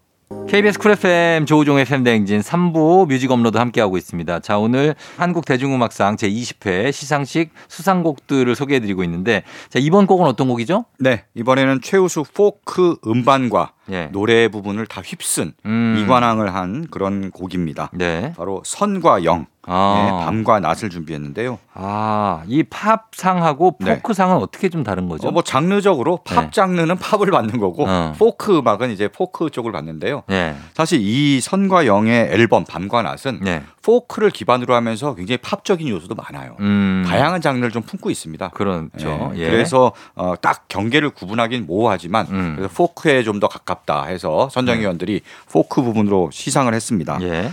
[0.47, 4.39] KBS Cool FM 조우종의 FM대행진 3부 뮤직 업로드 함께하고 있습니다.
[4.39, 10.85] 자, 오늘 한국 대중음악상 제20회 시상식 수상곡들을 소개해드리고 있는데, 자, 이번 곡은 어떤 곡이죠?
[10.99, 14.09] 네, 이번에는 최우수 포크 음반과 예.
[14.11, 15.95] 노래 부분을 다 휩쓴 음.
[15.99, 17.89] 이관왕을 한 그런 곡입니다.
[17.93, 18.33] 네.
[18.35, 19.95] 바로 선과 영, 아.
[20.19, 21.59] 네, 밤과 낮을 준비했는데요.
[21.73, 23.95] 아, 이 팝상하고 네.
[23.95, 25.27] 포크상은 어떻게 좀 다른 거죠?
[25.27, 26.49] 어, 뭐 장르적으로 팝 네.
[26.51, 28.13] 장르는 팝을 받는 거고 어.
[28.17, 30.23] 포크 음악은 이제 포크 쪽을 받는데요.
[30.27, 30.55] 네.
[30.73, 33.63] 사실 이 선과 영의 앨범 밤과 낮은 네.
[33.81, 36.55] 포크를 기반으로 하면서 굉장히 팝적인 요소도 많아요.
[36.59, 37.03] 음.
[37.07, 38.49] 다양한 장르를 좀 품고 있습니다.
[38.49, 39.31] 그렇죠.
[39.35, 39.49] 예, 예.
[39.49, 42.53] 그래서 어, 딱 경계를 구분하긴 모호하지만 음.
[42.57, 47.17] 그래서 포크에 좀 더 가깝 다 해서 선정 위원들이 포크 부분으로 시상을 했습니다.
[47.21, 47.51] 예.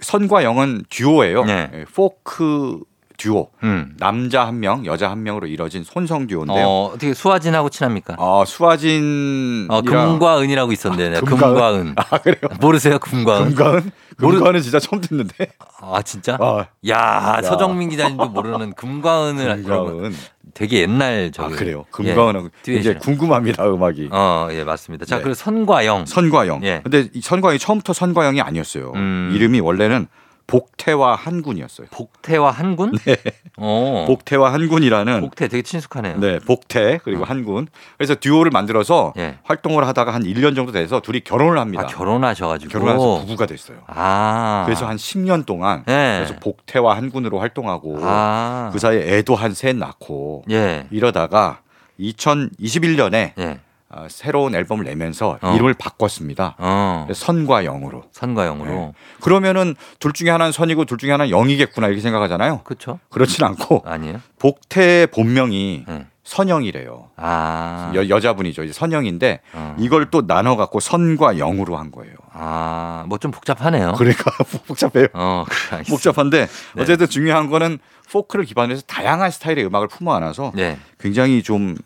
[0.00, 1.44] 선과 영은 듀오예요.
[1.44, 1.70] 네.
[1.74, 2.80] 예, 포크
[3.16, 3.48] 듀오.
[3.62, 3.94] 음.
[3.98, 6.64] 남자 한 명, 여자 한 명으로 이뤄진 혼성 듀오인데요.
[6.66, 8.16] 어, 어떻게 수와진하고 친합니까?
[8.18, 11.94] 어, 수와진 어, 금과 은이라고 있었는데, 네, 금과 금과 은.
[11.96, 12.40] 아 그래요?
[12.60, 13.54] 모르세요, 금과 은?
[13.54, 13.90] 금과 은?
[14.18, 15.46] 모르- 금과은 진짜 처음 듣는데.
[15.80, 16.36] 아, 진짜?
[16.40, 20.14] 아, 야, 서정민 기자님도 모르는 금과 은을 그러면 금과 은.
[20.54, 21.56] 되게 옛날 아 저기.
[21.56, 21.84] 그래요.
[21.90, 23.00] 금과은은 뒤에 이제 있어요.
[23.00, 24.08] 궁금합니다 음악이.
[24.12, 25.04] 어, 예, 맞습니다.
[25.04, 25.22] 자, 네.
[25.22, 26.06] 그리고 선과영.
[26.06, 26.64] 선과영.
[26.64, 26.80] 예.
[26.82, 28.92] 근데 이 선과영이 처음부터 선과영이 아니었어요.
[28.94, 29.32] 음.
[29.34, 30.06] 이름이 원래는
[30.46, 31.86] 복태와 한군이었어요.
[31.90, 32.92] 복태와 한군?
[33.06, 33.16] 네.
[33.56, 34.04] 어.
[34.06, 36.18] 복태와 한군이라는 복태 되게 친숙하네요.
[36.18, 37.66] 네, 복태 그리고 한군.
[37.96, 39.38] 그래서 듀오를 만들어서 예.
[39.44, 41.84] 활동을 하다가 한 1년 정도 돼서 둘이 결혼을 합니다.
[41.84, 42.70] 아, 결혼하셔 가지고.
[42.72, 43.78] 결혼해서 부부가 됐어요.
[43.86, 44.64] 아.
[44.66, 46.22] 그래서 한 10년 동안 예.
[46.24, 48.68] 그래서 복태와 한군으로 활동하고 아.
[48.72, 50.86] 그 사이에 애도 한 셋 낳고 예.
[50.90, 51.60] 이러다가
[52.00, 53.60] 2021년에 예.
[53.96, 55.54] 어, 새로운 앨범을 내면서 어.
[55.54, 56.56] 이름을 바꿨습니다.
[56.58, 57.06] 어.
[57.12, 58.02] 선과 영으로.
[58.12, 58.70] 선과 영으로.
[58.70, 58.92] 네.
[59.20, 62.62] 그러면은 둘 중에 하나는 선이고 둘 중에 하나는 영이겠구나 이렇게 생각하잖아요.
[62.64, 62.98] 그렇죠?
[63.10, 64.20] 그렇진 않고 아니에요?
[64.38, 66.06] 복태의 본명이 예.
[66.24, 67.10] 선영이래요.
[67.16, 67.92] 아.
[67.94, 68.64] 여, 여자분이죠.
[68.64, 69.76] 이제 선영인데 어.
[69.78, 72.14] 이걸 또 나눠 갖고 선과 영으로 한 거예요.
[72.32, 73.92] 아, 뭐 좀 복잡하네요.
[73.96, 74.30] 그러니까
[74.66, 75.06] 복잡해요.
[75.12, 75.44] 어.
[75.88, 76.82] 복잡한데 네.
[76.82, 77.78] 어쨌든 중요한 거는
[78.10, 80.78] 포크를 기반으로 해서 다양한 스타일의 음악을 품어 안아서 네.
[80.98, 81.76] 굉장히 좀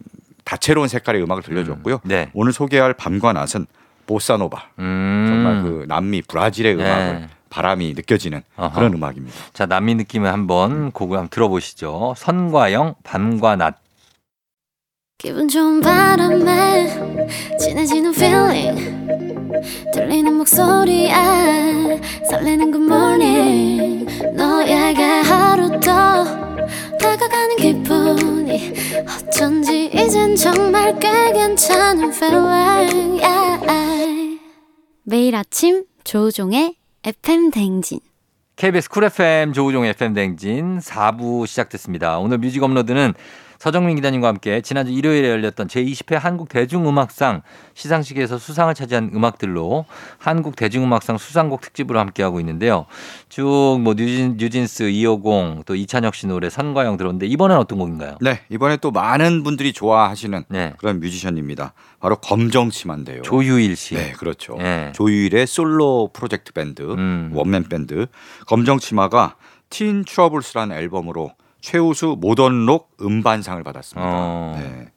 [0.48, 2.00] 다채로운 색깔의 음악을 들려줬고요.
[2.04, 2.30] 네.
[2.32, 3.66] 오늘 소개할 밤과 낮은
[4.06, 5.26] 보사노바 음.
[5.28, 6.82] 정말 그 남미 브라질의 네.
[6.82, 8.74] 음악을 바람이 느껴지는 어허.
[8.74, 9.36] 그런 음악입니다.
[9.52, 12.14] 자, 남미 느낌을 한번 곡을 한번 들어보시죠.
[12.16, 13.76] 선과 영, 밤과 낮.
[15.18, 16.96] 기분 좋은 바람에
[17.60, 19.06] 진해지는 feeling
[19.92, 21.12] 들리는 목소리에
[22.30, 26.47] 설레는 good morning 너에게 하루 더
[26.98, 28.74] 다가가는 기분이
[29.06, 34.40] 어쩐지 이젠 정말 꽤 괜찮은 feeling yeah.
[35.04, 38.00] 매일 아침 조우종의 FM 대행진
[38.56, 42.18] KBS Cool FM 조우종 FM 대행진 4부 시작됐습니다.
[42.18, 43.14] 오늘 뮤직 업로드는
[43.58, 47.42] 서정민 기자님과 함께 지난주 일요일에 열렸던 제20회 한국 대중음악상
[47.74, 49.84] 시상식에서 수상을 차지한 음악들로
[50.18, 52.86] 한국 대중음악상 수상곡 특집으로 함께하고 있는데요.
[53.28, 58.18] 쭉 뭐 뉴진, 뉴진스 250 또 이찬혁 씨 노래 선과영 들었는데 이번엔 어떤 곡인가요?
[58.20, 60.74] 네 이번에 또 많은 분들이 좋아하시는 네.
[60.78, 61.72] 그런 뮤지션입니다.
[62.00, 63.22] 바로 검정치마인데요.
[63.22, 63.94] 조휴일 씨.
[63.94, 64.56] 네 그렇죠.
[64.56, 64.92] 네.
[64.94, 67.30] 조휴일의 솔로 프로젝트 밴드 음.
[67.34, 68.06] 원맨 밴드
[68.46, 69.36] 검정 치마가
[69.70, 74.08] Teen Troubles라는 앨범으로 최우수 모던록 음반상을 받았습니다.
[74.10, 74.56] 어.
[74.58, 74.88] 네.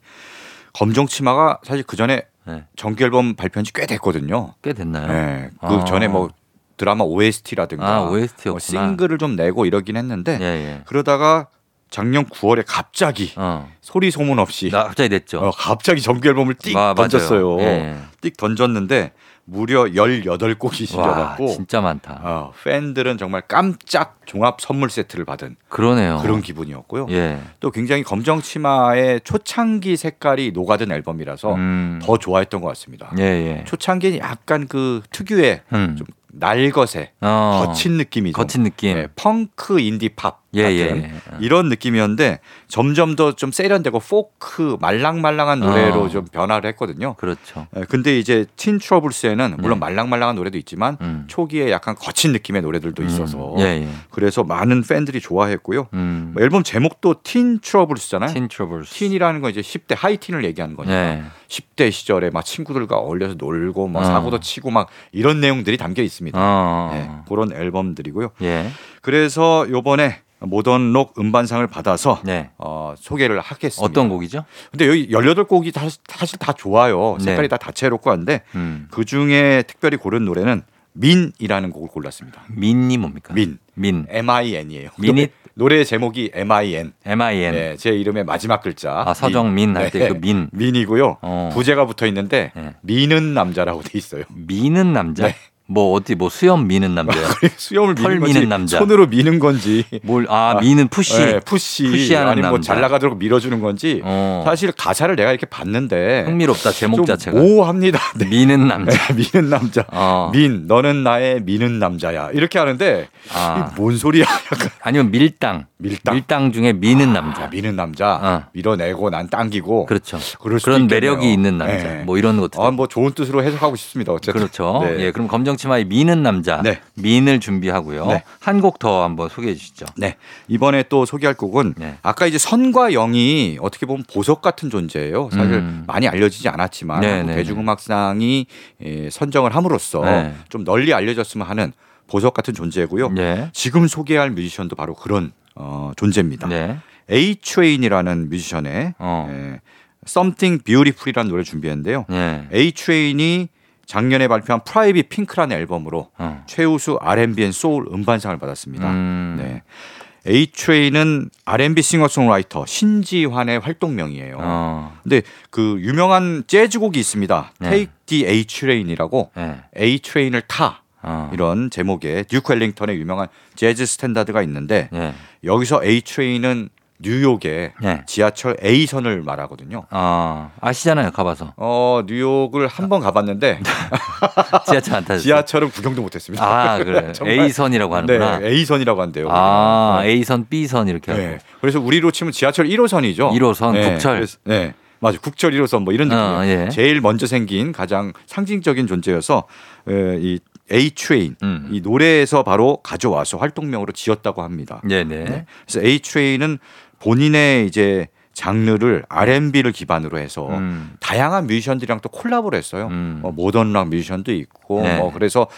[0.72, 2.64] 검정 치마가 사실 그 전에 네.
[2.76, 4.54] 정규 앨범 발표한 지 꽤 됐거든요.
[4.62, 5.06] 꽤 됐나요?
[5.06, 5.50] 네.
[5.60, 5.84] 그 아.
[5.84, 6.30] 전에 뭐
[6.76, 8.00] 드라마 OST라든가 아.
[8.06, 10.82] 뭐 싱글을 좀 내고 이러긴 했는데 예, 예.
[10.86, 11.48] 그러다가
[11.90, 13.70] 작년 9월에 갑자기 어.
[13.82, 15.40] 소리 소문 없이 나 갑자기 됐죠.
[15.40, 16.94] 어, 갑자기 정규 앨범을 띡 아.
[16.94, 17.60] 던졌어요.
[17.60, 17.96] 예.
[18.22, 19.12] 띡 던졌는데
[19.44, 22.20] 무려 18곡이 와, 실려갖고 진짜 많다.
[22.22, 26.18] 어, 팬들은 정말 깜짝 종합 선물 세트를 받은 그러네요.
[26.22, 27.06] 그런 기분이었고요.
[27.10, 27.40] 예.
[27.60, 32.00] 또 굉장히 검정 치마의 초창기 색깔이 녹아든 앨범이라서 음.
[32.02, 33.12] 더 좋아했던 것 같습니다.
[33.18, 33.64] 예, 예.
[33.66, 35.96] 초창기는 약간 그 특유의 음.
[35.98, 37.64] 좀 날것의 어.
[37.66, 38.36] 거친 느낌이죠.
[38.36, 38.94] 거친 느낌.
[38.94, 41.12] 네, 펑크 인디 팝 예, 같은 예.
[41.40, 46.08] 이런 느낌이었는데 점점 더 좀 세련되고 포크 말랑말랑한 노래로 어.
[46.08, 47.14] 좀 변화를 했거든요.
[47.14, 47.66] 그렇죠.
[47.76, 49.80] 예, 근데 이제 Teen Troubles에는 물론 네.
[49.80, 51.24] 말랑말랑한 노래도 있지만 음.
[51.28, 53.60] 초기에 약간 거친 느낌의 노래들도 있어서 음.
[53.60, 53.88] 예, 예.
[54.10, 55.88] 그래서 많은 팬들이 좋아했고요.
[55.94, 56.32] 음.
[56.34, 58.32] 뭐 앨범 제목도 Teen Troubles잖아요.
[58.32, 58.94] Teen Troubles.
[58.94, 61.22] Teen이라는 건 이제 10대 하이틴을 얘기하는 거니까 예.
[61.48, 64.04] 10대 시절에 막 친구들과 어울려서 놀고 막 어.
[64.04, 66.38] 사고도 치고 막 이런 내용들이 담겨 있습니다.
[66.40, 66.90] 어.
[66.92, 68.30] 네, 그런 앨범들이고요.
[68.42, 68.70] 예.
[69.00, 72.50] 그래서 요번에 모던 록 음반상을 받아서 네.
[72.58, 73.84] 어, 소개를 하겠습니다.
[73.84, 74.44] 어떤 곡이죠?
[74.70, 77.16] 근데 여기 18곡이 다, 사실 다 좋아요.
[77.18, 77.48] 색깔이 네.
[77.48, 78.88] 다 다채롭고 한데 음.
[78.90, 80.62] 그 중에 특별히 고른 노래는
[80.94, 82.42] 민이라는 곡을 골랐습니다.
[82.48, 83.32] 민이 뭡니까?
[83.34, 83.58] 민.
[83.74, 84.06] 민.
[84.08, 84.90] M-I-N이에요.
[84.98, 85.32] 민잇?
[85.54, 86.92] 노래 제목이 M-I-N.
[87.04, 87.54] M-I-N.
[87.54, 89.04] 네, 제 이름의 마지막 글자.
[89.06, 90.48] 아, 서정민 할 때그 민.
[90.52, 91.18] 민이고요.
[91.20, 91.50] 어.
[91.52, 92.74] 부제가 붙어 있는데 네.
[92.82, 94.24] 미는 남자라고 돼 있어요.
[94.30, 95.32] 미는 남자?
[95.66, 95.74] 네.
[95.74, 97.28] 뭐 어디 뭐 수염 미는 남자야?
[97.56, 98.78] 수염을 털 미는 미는 남자.
[98.78, 101.18] 손으로 미는 건지 뭘, 아, 미는 push.
[101.18, 102.74] 네, push push하는 아니면 뭐 남자.
[102.74, 104.42] 잘 나가도록 밀어주는 건지 어.
[104.44, 107.38] 사실 가사를 내가 이렇게 봤는데 흥미롭다, 제목 좀 자체가.
[107.38, 107.98] 모호합니다.
[108.18, 108.26] 네.
[108.26, 109.14] 미는 남자.
[109.14, 109.84] 미는 남자.
[109.92, 110.30] 어.
[110.32, 112.30] 민, 너는 나의 미는 남자야.
[112.32, 113.72] 이렇게 하는데 아.
[113.76, 114.24] 뭔 소리야?
[114.52, 115.66] 약간 아니면 밀당.
[115.78, 116.52] 밀당.
[116.52, 117.44] 중에 미는 남자.
[117.44, 118.20] 아, 미는 남자.
[118.22, 118.42] 어.
[118.52, 119.86] 밀어내고 난 당기고.
[119.86, 120.18] 그렇죠.
[120.40, 120.86] 그런.
[120.86, 121.74] 매력이 있는 남자.
[121.76, 122.02] 네.
[122.04, 122.60] 뭐 이런 것들.
[122.60, 124.12] 아, 뭐 좋은 뜻으로 해석하고 싶습니다.
[124.12, 124.40] 어쨌든.
[124.40, 124.80] 그렇죠.
[124.84, 125.06] 네.
[125.06, 126.62] 예, 그럼 검정 치마의 미는 남자.
[126.62, 126.80] 네.
[126.94, 128.06] 민을 준비하고요.
[128.06, 128.22] 네.
[128.40, 129.86] 한곡 더 한번 소개해 주시죠.
[129.96, 130.16] 네.
[130.48, 131.96] 이번에 또 소개할 곡은 네.
[132.02, 135.30] 아까 이제 선과영이 어떻게 보면 보석 같은 존재예요.
[135.32, 135.84] 사실 음.
[135.86, 138.46] 많이 알려지지 않았지만 네, 네, 대중음악상이
[138.84, 140.34] 예, 선정을 함으로써 네.
[140.48, 141.72] 좀 널리 알려졌으면 하는
[142.06, 143.10] 보석 같은 존재고요.
[143.10, 143.50] 네.
[143.52, 146.48] 지금 소개할 뮤지션도 바로 그런 어, 존재입니다.
[146.48, 146.78] 네.
[147.10, 149.28] A Train이라는 뮤지션의 어.
[149.30, 149.60] 예,
[150.06, 152.06] Something Beautiful이라는 노래 를 준비했는데요.
[152.08, 152.48] 네.
[152.52, 153.48] A Train이
[153.92, 156.42] 작년에 발표한 Private Pink라는 앨범으로 어.
[156.46, 158.88] 최우수 R&B and soul 음반상을 받았습니다.
[158.88, 159.34] 음.
[159.38, 160.46] 네.
[160.46, 164.38] Train은 R&B 싱어송라이터 신지환의 활동명이에요.
[164.40, 164.98] 어.
[165.02, 167.52] 근데 그 유명한 재즈곡이 있습니다.
[167.60, 167.68] 네.
[167.68, 169.98] Take the A Train이라고 네.
[169.98, 171.28] Train을 타 어.
[171.34, 175.12] 이런 제목의 듀크 엘링턴의 유명한 재즈 스탠다드가 있는데 네.
[175.44, 176.70] 여기서 A Train은
[177.02, 178.02] 뉴욕의 네.
[178.06, 179.86] 지하철 A선을 말하거든요.
[179.90, 180.50] 어.
[180.60, 181.10] 아시잖아요.
[181.10, 181.52] 가봐서.
[181.56, 183.60] 어 뉴욕을 한번 가봤는데
[184.68, 185.22] 지하철 안 타셨어요?
[185.22, 186.44] 지하철은 구경도 못했습니다.
[186.44, 187.12] 아, 그래.
[187.26, 188.38] A선이라고 하는구나.
[188.38, 189.28] 네, A선이라고 한대요.
[189.30, 190.10] 아, 네.
[190.10, 191.12] A선, B선 이렇게.
[191.12, 191.38] 네.
[191.60, 193.32] 그래서 우리로 치면 지하철 1호선이죠.
[193.32, 194.14] 1호선, 국철.
[194.16, 194.74] 그래서, 네.
[195.00, 195.18] 맞아.
[195.18, 196.36] 국철 1호선 뭐 이런 느낌이에요.
[196.38, 196.68] 어, 예.
[196.70, 199.44] 제일 먼저 생긴 가장 상징적인 존재여서
[199.88, 200.38] 에, 이
[200.70, 201.68] A Train 음.
[201.72, 204.80] 이 노래에서 바로 가져와서 활동명으로 지었다고 합니다.
[204.84, 205.24] 네네.
[205.24, 205.46] 네.
[205.66, 206.58] 그래서 A Train은
[207.02, 210.94] 본인의 이제 장르를 R&B를 기반으로 해서 음.
[211.00, 212.88] 다양한 뮤지션들이랑 또 콜라보를 했어요.
[212.90, 213.18] 음.
[213.20, 214.96] 뭐 모던 락 뮤지션도 있고 네.
[214.96, 215.48] 뭐 그래서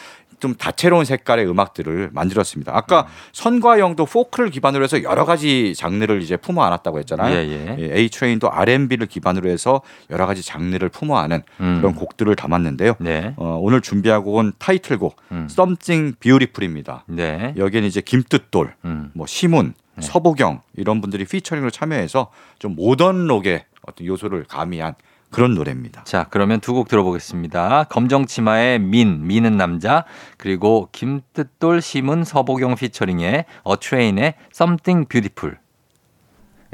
[0.40, 2.76] 좀 다채로운 색깔의 음악들을 만들었습니다.
[2.76, 3.06] 아까 음.
[3.32, 7.34] 선과영도 포크를 기반으로 해서 여러 가지 장르를 이제 품어 안았다고 했잖아요.
[7.34, 7.96] 예, 예.
[7.96, 9.80] A Train도 R&B를 기반으로 해서
[10.10, 11.78] 여러 가지 장르를 품어 안은 음.
[11.80, 12.96] 그런 곡들을 담았는데요.
[12.98, 13.34] 네.
[13.36, 15.48] 어, 오늘 준비하고 온 타이틀곡 음.
[15.50, 17.04] Something Beautiful입니다.
[17.06, 17.54] 네.
[17.56, 19.10] 여기는 이제 김뜻돌, 음.
[19.14, 24.94] 뭐 시문, 서보경 이런 분들이 피처링으로 참여해서 좀 모던 록의 어떤 요소를 가미한
[25.30, 26.04] 그런 노래입니다.
[26.04, 27.84] 자, 그러면 두 곡 들어보겠습니다.
[27.84, 30.04] 검정치마의 민, 미는 남자,
[30.36, 35.56] 그리고 김뜻돌, 심은, 서보경 피처링의 어 트레인의 Something Beautiful.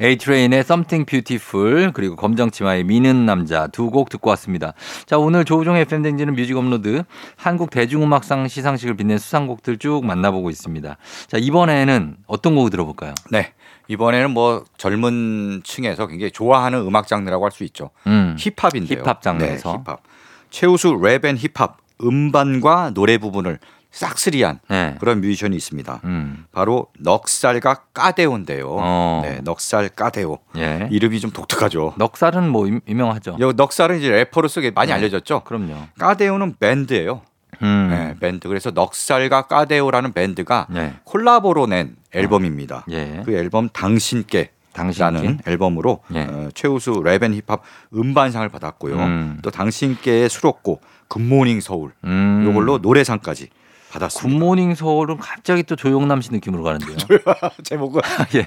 [0.03, 4.73] A Train의 Something Beautiful 그리고 검정치마의 미는 남자 두 곡 듣고 왔습니다.
[5.07, 7.03] 자 오늘 조우종의 FM 대행진 뮤직 업로드
[7.37, 10.97] 한국 대중음악상 시상식을 빛낸 수상곡들 쭉 만나보고 있습니다.
[11.27, 13.15] 자 이번에는 어떤 곡 들어볼까요?
[13.31, 13.53] 네.
[13.89, 17.91] 이번에는 뭐 젊은 층에서 굉장히 좋아하는 음악 장르라고 할 수 있죠.
[18.07, 18.37] 음.
[18.39, 19.01] 힙합인데요.
[19.01, 19.73] 힙합 장르에서.
[19.73, 20.03] 네, 힙합.
[20.51, 23.59] 최우수 랩 and 힙합 음반과 노래 부분을
[23.91, 24.97] 싹쓸이한 네.
[25.01, 26.01] 그런 뮤지션이 있습니다.
[26.05, 26.45] 음.
[26.53, 28.67] 바로 넉살과 까데호인데요.
[28.71, 29.21] 어.
[29.25, 30.39] 네, 넉살 까데호.
[30.57, 30.89] 예.
[30.91, 31.95] 이름이 좀 독특하죠.
[31.99, 33.37] 넉살은 뭐 유- 유명하죠.
[33.41, 34.95] 여 넉살은 이제 래퍼로서 많이 네.
[34.95, 35.43] 알려졌죠.
[35.45, 35.75] 그럼요.
[35.99, 37.23] 까데호는 밴드예요.
[37.63, 37.89] 음.
[37.91, 38.49] 네, 밴드.
[38.49, 40.95] 그래서 넉살과 까데호라는 밴드가 네.
[41.05, 42.87] 콜라보로 낸 앨범입니다.
[42.91, 43.23] 예.
[43.25, 45.03] 그 앨범 당신께 당신께.
[45.05, 46.23] 라는 앨범으로 예.
[46.23, 48.95] 어, 최우수 랩 and 힙합 음반상을 받았고요.
[48.97, 49.39] 음.
[49.43, 52.45] 또 당신께의 수록곡 Good morning 서울 음.
[52.47, 53.49] 요걸로 노래상까지
[53.91, 54.39] 받았습니다.
[54.39, 56.97] Good morning 서울은 갑자기 또 조영남 씨 느낌으로 가는데요.
[57.65, 58.01] 제목은
[58.37, 58.47] 예.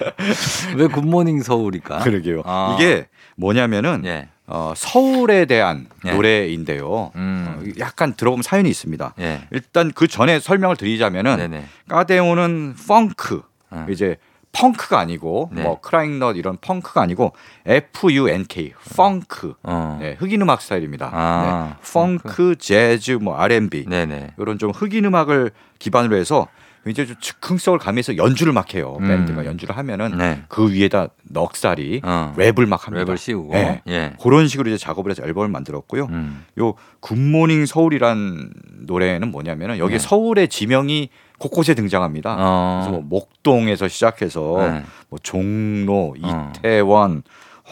[0.76, 2.00] 왜 Good morning 서울일까?
[2.00, 2.44] 그러게요.
[2.46, 2.78] 아.
[2.80, 4.30] 이게 뭐냐면은 예.
[4.48, 6.12] 어, 서울에 대한 예.
[6.12, 7.12] 노래인데요.
[7.16, 7.46] 음.
[7.48, 9.16] 어, 약간 들어보면 사연이 있습니다.
[9.20, 9.42] 예.
[9.52, 11.66] 일단 그 전에 설명을 드리자면은 네네.
[11.88, 13.86] 까데호는 펑크 어.
[13.90, 14.18] 이제
[14.54, 15.64] 펑크가 아니고 네.
[15.64, 17.34] 뭐 크라잉넛 이런 펑크가 아니고
[17.66, 19.98] F U N K 펑크 어.
[20.00, 21.10] 네, 흑인 음악 스타일입니다.
[21.12, 24.36] 아, 네, 펑크, 재즈, 뭐 R&B 네네.
[24.38, 26.48] 이런 좀 흑인 음악을 기반으로 해서
[26.84, 28.98] 굉장히 좀 즉흥성을 가미해서 연주를 막 해요.
[29.00, 29.08] 음.
[29.08, 30.44] 밴드가 연주를 하면은 네.
[30.50, 32.34] 그 위에다 넉살이 어.
[32.38, 33.06] 랩을 막 합니다.
[33.06, 33.54] 랩을 씌우고.
[33.54, 33.82] 네.
[33.88, 34.14] 예.
[34.22, 36.08] 그런 식으로 이제 작업을 해서 앨범을 만들었고요.
[36.12, 36.46] 음.
[36.60, 40.00] 요 Good morning 서울이란 노래는 뭐냐면은 여기 네.
[40.00, 41.10] 서울의 지명이
[41.44, 42.36] 곳곳에 등장합니다.
[42.40, 42.82] 어.
[42.84, 44.84] 그래서 뭐 목동에서 시작해서 네.
[45.10, 46.52] 뭐 종로, 어.
[46.56, 47.24] 이태원,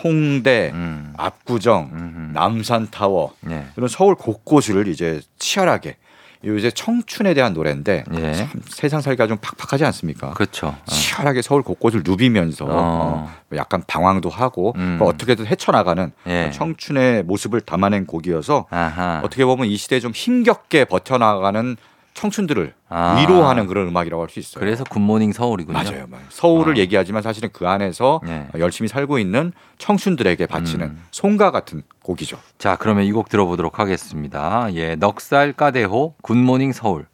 [0.03, 1.13] 홍대, 음.
[1.17, 2.31] 압구정, 음.
[2.34, 3.65] 남산타워 예.
[3.77, 5.97] 이런 서울 곳곳을 이제 치열하게
[6.43, 8.34] 요새 청춘에 대한 노래인데 예.
[8.34, 10.31] 참 세상 살기가 좀 팍팍하지 않습니까?
[10.31, 10.67] 그렇죠.
[10.67, 10.86] 어.
[10.86, 12.69] 치열하게 서울 곳곳을 누비면서 어.
[12.71, 14.97] 어, 약간 방황도 하고 음.
[15.01, 16.49] 어떻게든 헤쳐나가는 예.
[16.51, 19.21] 청춘의 모습을 담아낸 곡이어서 아하.
[19.23, 21.77] 어떻게 보면 이 시대에 좀 힘겹게 버텨나가는
[22.13, 23.17] 청춘들을 아.
[23.19, 24.60] 위로하는 그런 음악이라고 할 수 있어요.
[24.60, 25.78] 그래서 Good morning 서울이군요.
[25.78, 26.26] 맞아요, 맞아요.
[26.30, 26.78] 서울을 아.
[26.78, 28.47] 얘기하지만 사실은 그 안에서 예.
[28.60, 31.04] 열심히 살고 있는 청춘들에게 바치는 음.
[31.12, 32.38] 송가 같은 곡이죠.
[32.58, 34.67] 자, 그러면 이 곡 들어보도록 하겠습니다.
[34.74, 37.06] 예, 넉살 까데호 Good morning 서울.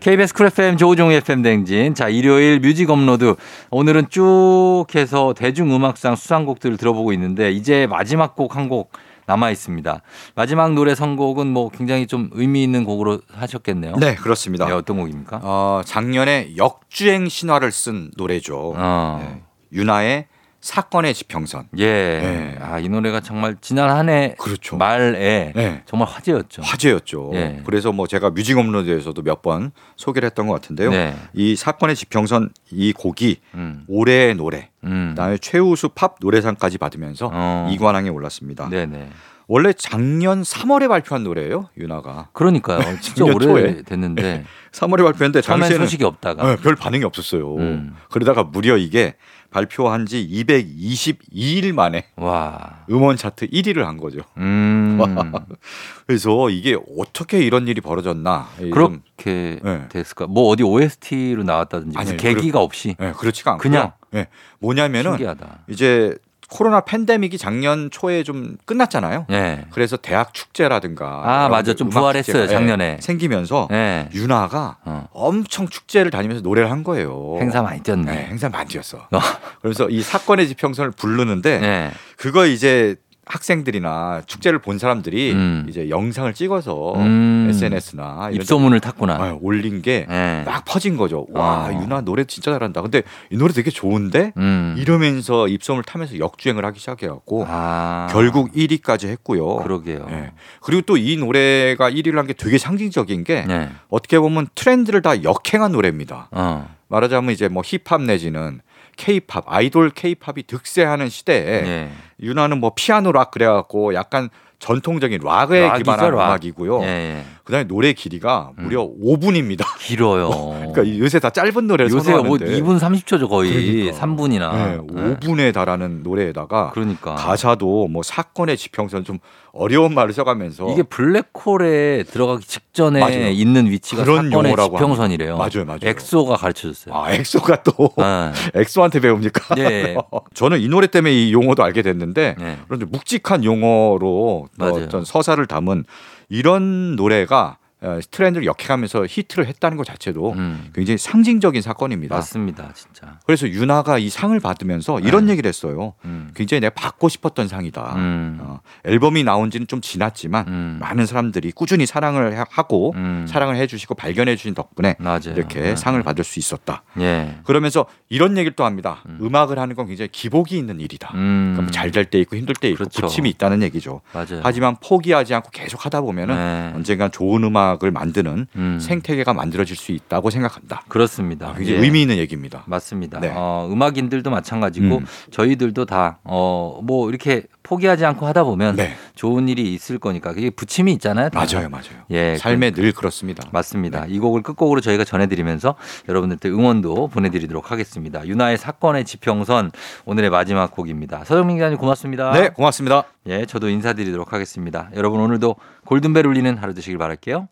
[0.00, 1.94] KBS 쿨 FM 조우종의 FM 대행진.
[1.94, 3.36] 자, 일요일 뮤직 업로드.
[3.70, 8.92] 오늘은 쭉 해서 대중음악상 수상곡들을 들어보고 있는데 이제 마지막 곡 한곡
[9.26, 10.02] 남아 있습니다.
[10.34, 13.96] 마지막 노래 선곡은 뭐 굉장히 좀 의미 있는 곡으로 하셨겠네요.
[13.96, 14.66] 네, 그렇습니다.
[14.66, 15.40] 네, 어떤 곡입니까?
[15.42, 18.74] 어, 작년에 역주행 신화를 쓴 노래죠.
[18.76, 19.18] 어.
[19.22, 19.42] 네.
[19.72, 20.26] 윤하의
[20.68, 21.68] 사건의 지평선.
[21.76, 21.84] 예.
[21.86, 22.58] 네.
[22.58, 24.78] 아, 이 노래가 정말 지난 한해 그렇죠.
[24.78, 25.82] 말에 네.
[25.84, 26.62] 정말 화제였죠.
[26.62, 27.32] 화제였죠.
[27.34, 27.60] 예.
[27.66, 30.88] 그래서 뭐 제가 뮤직 업로드에서도 몇 번 소개를 했던 것 같은데요.
[30.90, 31.14] 네.
[31.34, 33.84] 이 사건의 지평선 이 곡이 음.
[33.88, 35.08] 올해의 노래, 음.
[35.10, 37.68] 그다음에 최우수 팝 노래상까지 받으면서 어.
[37.70, 38.70] 이관왕에 올랐습니다.
[38.70, 39.10] 네네.
[39.46, 42.28] 원래 작년 3월에 발표한 노래예요, 윤하가.
[42.32, 42.80] 그러니까요.
[43.02, 43.82] 진짜 오래.
[43.82, 47.54] 됐는데 3월에 발표했는데 당시에는 소식이 없다가 네, 별 반응이 없었어요.
[47.56, 47.94] 음.
[48.10, 49.16] 그러다가 무려 이게
[49.54, 52.84] 발표한 지 222일 만에 와.
[52.90, 54.18] 음원 차트 1위를 한 거죠.
[54.36, 54.98] 음.
[56.08, 58.48] 그래서 이게 어떻게 이런 일이 벌어졌나.
[58.72, 59.88] 그렇게 네.
[59.90, 60.26] 됐을까?
[60.26, 63.62] 뭐 어디 OST로 나왔다든지 아니요, 계기가 없이 네, 그렇지가 않고요.
[63.62, 63.92] 그냥.
[64.10, 64.26] 네,
[64.58, 65.60] 뭐냐면은 신기하다.
[65.68, 66.16] 이제
[66.50, 69.26] 코로나 팬데믹이 작년 초에 좀 끝났잖아요.
[69.30, 69.64] 예.
[69.70, 71.72] 그래서 대학 축제라든가 아, 맞아.
[71.72, 72.84] 그좀 부활했어요, 작년에.
[72.84, 74.08] 예, 생기면서 예.
[74.12, 75.08] 윤하가 어.
[75.12, 77.36] 엄청 축제를 다니면서 노래를 한 거예요.
[77.40, 78.12] 행사 많이 뛰었네.
[78.12, 78.98] 네, 행사 많이 뛰었어.
[79.10, 79.18] 어.
[79.62, 81.90] 그래서 이 사건의 지평선을 부르는데 예.
[82.16, 82.96] 그거 이제
[83.26, 85.66] 학생들이나 축제를 본 사람들이 음.
[85.68, 87.46] 이제 영상을 찍어서 음.
[87.50, 89.14] SNS나 입소문을 데 탔구나.
[89.14, 90.44] 아, 올린 게막 예.
[90.66, 91.26] 퍼진 거죠.
[91.30, 91.72] 와 어.
[91.82, 92.82] 윤아 노래 진짜 잘한다.
[92.82, 94.74] 근데 이 노래 되게 좋은데 음.
[94.78, 98.08] 이러면서 입소문을 타면서 역주행을 하기 시작해갖고 아.
[98.10, 99.56] 결국 1위까지 했고요.
[99.56, 100.06] 그러게요.
[100.10, 100.30] 예.
[100.60, 103.68] 그리고 또 이 노래가 1위를 한 게 되게 상징적인 게 네.
[103.90, 106.28] 어떻게 보면 트렌드를 다 역행한 노래입니다.
[106.30, 106.74] 어.
[106.88, 108.60] 말하자면 이제 뭐 힙합 내지는
[108.96, 111.90] 케이팝 아이돌 케이팝이 득세하는 시대에 예.
[112.20, 114.28] 유나는 뭐 피아노 락 그래갖고 약간
[114.60, 116.14] 전통적인 락에 락이죠, 기반한 락.
[116.14, 116.82] 음악이고요.
[116.84, 117.24] 예, 예.
[117.44, 119.62] 그다음에 노래 길이가 무려 5분입니다.
[119.78, 120.30] 길어요.
[120.72, 124.06] 그러니까 요새 다 짧은 노래를 요새 뭐 선호하는데 2분 30초죠 거의 그러니까.
[124.06, 124.52] 3분이나.
[124.54, 124.78] 네,
[125.18, 129.18] 5분에 달하는 노래에다가 그러니까 가사도 뭐 사건의 지평선 좀
[129.54, 133.28] 어려운 말을 써가면서 이게 블랙홀에 들어가기 직전에 맞아요.
[133.28, 135.36] 있는 위치가 그런 사건의 지평선이래요.
[135.36, 135.80] 맞아요, 맞아요.
[135.82, 136.94] 엑소가 가르쳐줬어요.
[136.94, 138.32] 아 엑소가 또 네.
[138.60, 139.54] 엑소한테 배웁니까?
[139.58, 139.96] 예.
[140.34, 142.58] 저는 이 노래 때문에 이 용어도 알게 됐는데 네.
[142.66, 144.48] 그런데 묵직한 용어로.
[144.58, 145.84] 어떤 서사를 담은
[146.28, 147.63] 이런 노래가 어,
[148.10, 152.14] 트렌드를 역행하면서 히트를 했다는 것 자체도 음, 굉장히 상징적인 사건입니다.
[152.16, 153.18] 맞습니다, 진짜.
[153.26, 155.94] 그래서 유나가 이 상을 받으면서 이런 얘기를 했어요.
[156.04, 157.94] 음, 굉장히 내가 받고 싶었던 상이다.
[157.96, 163.26] 음, 어, 앨범이 나온 지는 좀 지났지만 음, 많은 사람들이 꾸준히 사랑을 하- 하고 음.
[163.28, 165.34] 사랑을 해주시고 발견해 주신 덕분에 맞아요.
[165.36, 165.76] 이렇게 네.
[165.76, 166.82] 상을 받을 수 있었다.
[167.00, 167.38] 예.
[167.44, 169.02] 그러면서 이런 얘기를 또 합니다.
[169.06, 169.18] 음.
[169.20, 169.34] 음.
[169.34, 171.10] 악을 하는 건 굉장히 기복이 있는 일이다.
[171.14, 173.00] 음, 잘될 때 있고 힘들 때 있고 그렇죠.
[173.02, 174.00] 부침이 있다는 얘기죠.
[174.12, 174.40] 맞아요.
[174.42, 176.72] 하지만 포기하지 않고 계속 하다 보면은 네.
[176.76, 180.82] 언젠간 좋은 음악 을 만드는 음, 생태계가 만들어질 수 있다고 생각합니다.
[180.88, 181.48] 그렇습니다.
[181.48, 181.84] 아, 굉장히 예.
[181.84, 182.62] 의미 있는 얘기입니다.
[182.66, 183.20] 맞습니다.
[183.20, 183.32] 네.
[183.34, 185.06] 어, 음악인들도 마찬가지고 음.
[185.32, 190.50] 저희들도 다 어, 뭐 이렇게 포기하지 않고 하다 보면 네, 좋은 일이 있을 거니까 그게
[190.50, 191.30] 부침이 있잖아요.
[191.30, 191.40] 다.
[191.40, 192.04] 맞아요, 맞아요.
[192.10, 193.48] 예, 삶에 늘 그렇습니다.
[193.52, 194.06] 맞습니다.
[194.06, 194.14] 네.
[194.14, 195.74] 이 곡을 끝곡으로 저희가 전해드리면서
[196.08, 198.26] 여러분들께 응원도 보내드리도록 하겠습니다.
[198.26, 199.72] 유나의 사건의 지평선
[200.04, 201.24] 오늘의 마지막 곡입니다.
[201.24, 202.32] 서정민 기자님 고맙습니다.
[202.32, 203.04] 네, 고맙습니다.
[203.26, 204.90] 예, 저도 인사드리도록 하겠습니다.
[204.94, 205.56] 여러분 오늘도
[205.86, 207.48] 골든벨 울리는 하루 되시길 바랄게요.